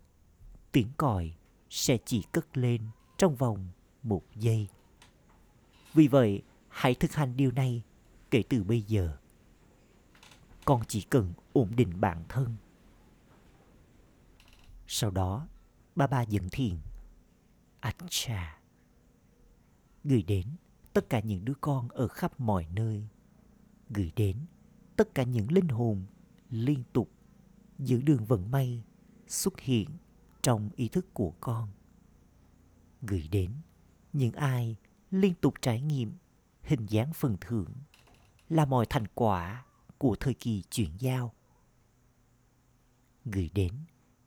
tiếng 0.73 0.89
còi 0.97 1.35
sẽ 1.71 1.99
chỉ 2.05 2.23
cất 2.33 2.57
lên 2.57 2.83
trong 3.19 3.37
vòng 3.37 3.69
một 4.03 4.23
giây. 4.35 4.69
Vì 5.95 6.09
vậy, 6.09 6.43
hãy 6.69 6.95
thực 6.95 7.13
hành 7.13 7.37
điều 7.37 7.51
này 7.51 7.83
kể 8.31 8.43
từ 8.49 8.65
bây 8.65 8.83
giờ. 8.83 9.17
Con 10.65 10.83
chỉ 10.89 11.01
cần 11.01 11.33
ổn 11.53 11.71
định 11.77 12.01
bản 12.01 12.25
thân. 12.29 12.57
Sau 14.87 15.11
đó, 15.11 15.49
ba 15.97 16.07
ba 16.07 16.23
dẫn 16.23 16.49
thiền. 16.49 16.77
Acha. 17.81 18.61
Gửi 20.05 20.23
đến 20.23 20.47
tất 20.93 21.11
cả 21.11 21.21
những 21.21 21.45
đứa 21.45 21.55
con 21.61 21.89
ở 21.89 22.09
khắp 22.09 22.41
mọi 22.41 22.67
nơi 22.73 23.09
gửi 23.90 24.12
đến. 24.16 24.37
Tất 24.96 25.14
cả 25.14 25.22
những 25.22 25.53
linh 25.53 25.68
hồn 25.68 26.07
liên 26.51 26.83
tục 26.92 27.11
giữ 27.79 28.03
đường 28.03 28.24
vận 28.24 28.51
may 28.51 28.83
xuất 29.27 29.61
hiện 29.61 29.88
trong 30.42 30.70
ý 30.77 30.88
thức 30.88 31.14
của 31.14 31.33
con. 31.40 31.68
Gửi 33.03 33.29
đến, 33.31 33.51
những 34.12 34.33
ai 34.33 34.77
liên 35.11 35.35
tục 35.35 35.55
trải 35.62 35.81
nghiệm 35.81 36.12
hình 36.62 36.87
dáng 36.87 37.12
phần 37.12 37.37
thưởng 37.40 37.74
là 38.48 38.64
mọi 38.64 38.87
thành 38.90 39.07
quả 39.14 39.64
của 39.98 40.16
thời 40.20 40.35
kỳ 40.35 40.62
chuyển 40.70 40.90
giao. 40.98 41.35
Gửi 43.24 43.51
đến, 43.55 43.72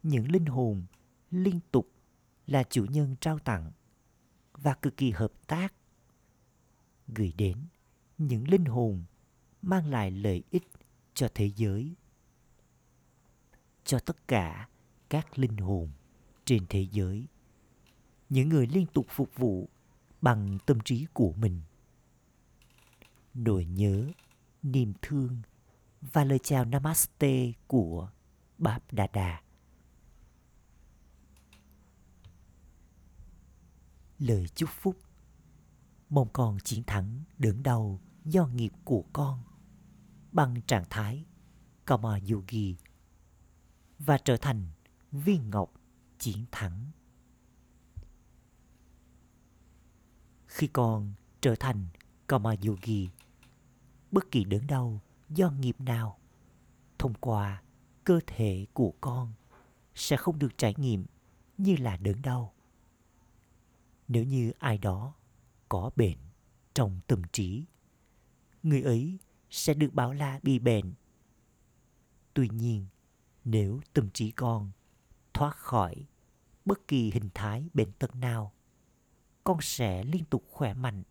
những 0.03 0.31
linh 0.31 0.45
hồn 0.45 0.85
liên 1.31 1.59
tục 1.71 1.91
là 2.47 2.63
chủ 2.63 2.85
nhân 2.85 3.15
trao 3.21 3.39
tặng 3.39 3.71
và 4.53 4.73
cực 4.73 4.97
kỳ 4.97 5.11
hợp 5.11 5.31
tác. 5.47 5.73
Gửi 7.07 7.33
đến, 7.37 7.57
những 8.17 8.47
linh 8.47 8.65
hồn 8.65 9.03
mang 9.61 9.87
lại 9.87 10.11
lợi 10.11 10.43
ích 10.51 10.67
cho 11.13 11.27
thế 11.35 11.51
giới, 11.55 11.95
cho 13.83 13.99
tất 13.99 14.27
cả 14.27 14.69
các 15.09 15.39
linh 15.39 15.57
hồn 15.57 15.89
trên 16.45 16.65
thế 16.69 16.87
giới. 16.91 17.27
Những 18.29 18.49
người 18.49 18.67
liên 18.67 18.85
tục 18.85 19.05
phục 19.09 19.29
vụ 19.35 19.69
bằng 20.21 20.57
tâm 20.65 20.79
trí 20.85 21.05
của 21.13 21.33
mình. 21.33 21.61
Nỗi 23.33 23.65
nhớ, 23.65 24.07
niềm 24.63 24.93
thương 25.01 25.41
và 26.01 26.23
lời 26.23 26.39
chào 26.39 26.65
namaste 26.65 27.51
của 27.67 28.09
Báp 28.57 28.93
Đà 28.93 29.07
Đà. 29.07 29.41
Lời 34.19 34.47
chúc 34.55 34.69
phúc. 34.69 34.97
Mong 36.09 36.27
con 36.33 36.57
chiến 36.59 36.83
thắng 36.83 37.23
đớn 37.37 37.63
đau 37.63 38.01
do 38.25 38.47
nghiệp 38.47 38.71
của 38.83 39.03
con 39.13 39.43
bằng 40.31 40.61
trạng 40.67 40.85
thái 40.89 41.25
Kama 41.85 42.19
Yogi 42.31 42.75
và 43.99 44.17
trở 44.17 44.37
thành 44.37 44.67
viên 45.11 45.49
ngọc 45.49 45.73
chiến 46.19 46.45
thắng. 46.51 46.91
Khi 50.47 50.67
con 50.67 51.13
trở 51.41 51.55
thành 51.59 51.87
Kama 52.27 52.55
Yogi, 52.67 53.09
bất 54.11 54.31
kỳ 54.31 54.43
đớn 54.43 54.67
đau 54.67 54.99
do 55.29 55.51
nghiệp 55.51 55.81
nào 55.81 56.19
thông 56.99 57.13
qua 57.13 57.63
cơ 58.03 58.19
thể 58.27 58.65
của 58.73 58.93
con 59.01 59.33
sẽ 59.95 60.17
không 60.17 60.39
được 60.39 60.57
trải 60.57 60.73
nghiệm 60.77 61.05
như 61.57 61.75
là 61.75 61.97
đớn 61.97 62.21
đau. 62.21 62.53
Nếu 64.07 64.23
như 64.23 64.51
ai 64.59 64.77
đó 64.77 65.13
có 65.69 65.91
bệnh 65.95 66.17
trong 66.73 66.99
tâm 67.07 67.21
trí, 67.31 67.65
người 68.63 68.81
ấy 68.81 69.17
sẽ 69.51 69.73
được 69.73 69.93
bảo 69.93 70.13
là 70.13 70.39
bị 70.43 70.59
bệnh. 70.59 70.93
Tuy 72.33 72.49
nhiên, 72.49 72.85
nếu 73.43 73.81
tâm 73.93 74.09
trí 74.09 74.31
con 74.31 74.71
thoát 75.33 75.55
khỏi 75.55 76.05
bất 76.65 76.87
kỳ 76.87 77.11
hình 77.11 77.29
thái 77.33 77.69
bệnh 77.73 77.91
tật 77.91 78.15
nào, 78.15 78.53
con 79.43 79.57
sẽ 79.61 80.03
liên 80.03 80.25
tục 80.25 80.45
khỏe 80.49 80.73
mạnh. 80.73 81.03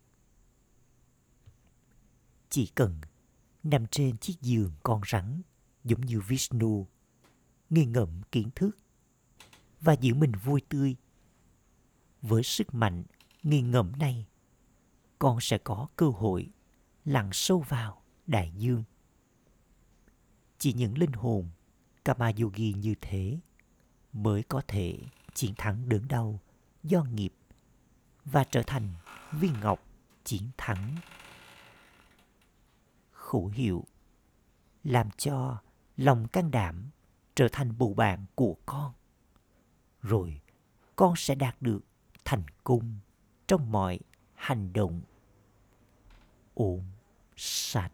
Chỉ 2.49 2.67
cần 2.75 3.01
nằm 3.63 3.87
trên 3.87 4.17
chiếc 4.17 4.41
giường 4.41 4.71
con 4.83 5.01
rắn 5.11 5.41
giống 5.83 6.01
như 6.01 6.19
Vishnu, 6.19 6.87
nghi 7.69 7.85
ngẫm 7.85 8.21
kiến 8.31 8.49
thức 8.55 8.77
và 9.81 9.93
giữ 9.93 10.13
mình 10.13 10.31
vui 10.43 10.61
tươi. 10.69 10.95
Với 12.21 12.43
sức 12.43 12.73
mạnh 12.73 13.03
nghi 13.43 13.61
ngẫm 13.61 13.91
này, 13.99 14.27
con 15.19 15.37
sẽ 15.41 15.57
có 15.57 15.87
cơ 15.95 16.09
hội 16.09 16.49
lặn 17.05 17.29
sâu 17.33 17.65
vào 17.69 18.00
đại 18.31 18.51
dương. 18.55 18.83
Chỉ 20.57 20.73
những 20.73 20.97
linh 20.97 21.11
hồn 21.11 21.49
Kama 22.05 22.31
Yogi 22.41 22.75
như 22.77 22.95
thế 23.01 23.39
mới 24.13 24.43
có 24.43 24.61
thể 24.67 24.99
chiến 25.33 25.53
thắng 25.57 25.89
đớn 25.89 26.07
đau 26.07 26.39
do 26.83 27.03
nghiệp 27.03 27.33
và 28.25 28.43
trở 28.43 28.63
thành 28.67 28.93
viên 29.31 29.53
ngọc 29.61 29.83
chiến 30.23 30.41
thắng. 30.57 30.95
Khẩu 33.11 33.47
hiệu 33.47 33.85
làm 34.83 35.11
cho 35.17 35.61
lòng 35.97 36.27
can 36.27 36.51
đảm 36.51 36.89
trở 37.35 37.47
thành 37.51 37.77
bầu 37.77 37.93
bạn 37.93 38.25
của 38.35 38.55
con. 38.65 38.93
Rồi 40.01 40.41
con 40.95 41.13
sẽ 41.17 41.35
đạt 41.35 41.61
được 41.61 41.81
thành 42.25 42.43
công 42.63 42.99
trong 43.47 43.71
mọi 43.71 43.99
hành 44.33 44.73
động. 44.73 45.01
ổn 46.53 46.83
sạch. 47.35 47.91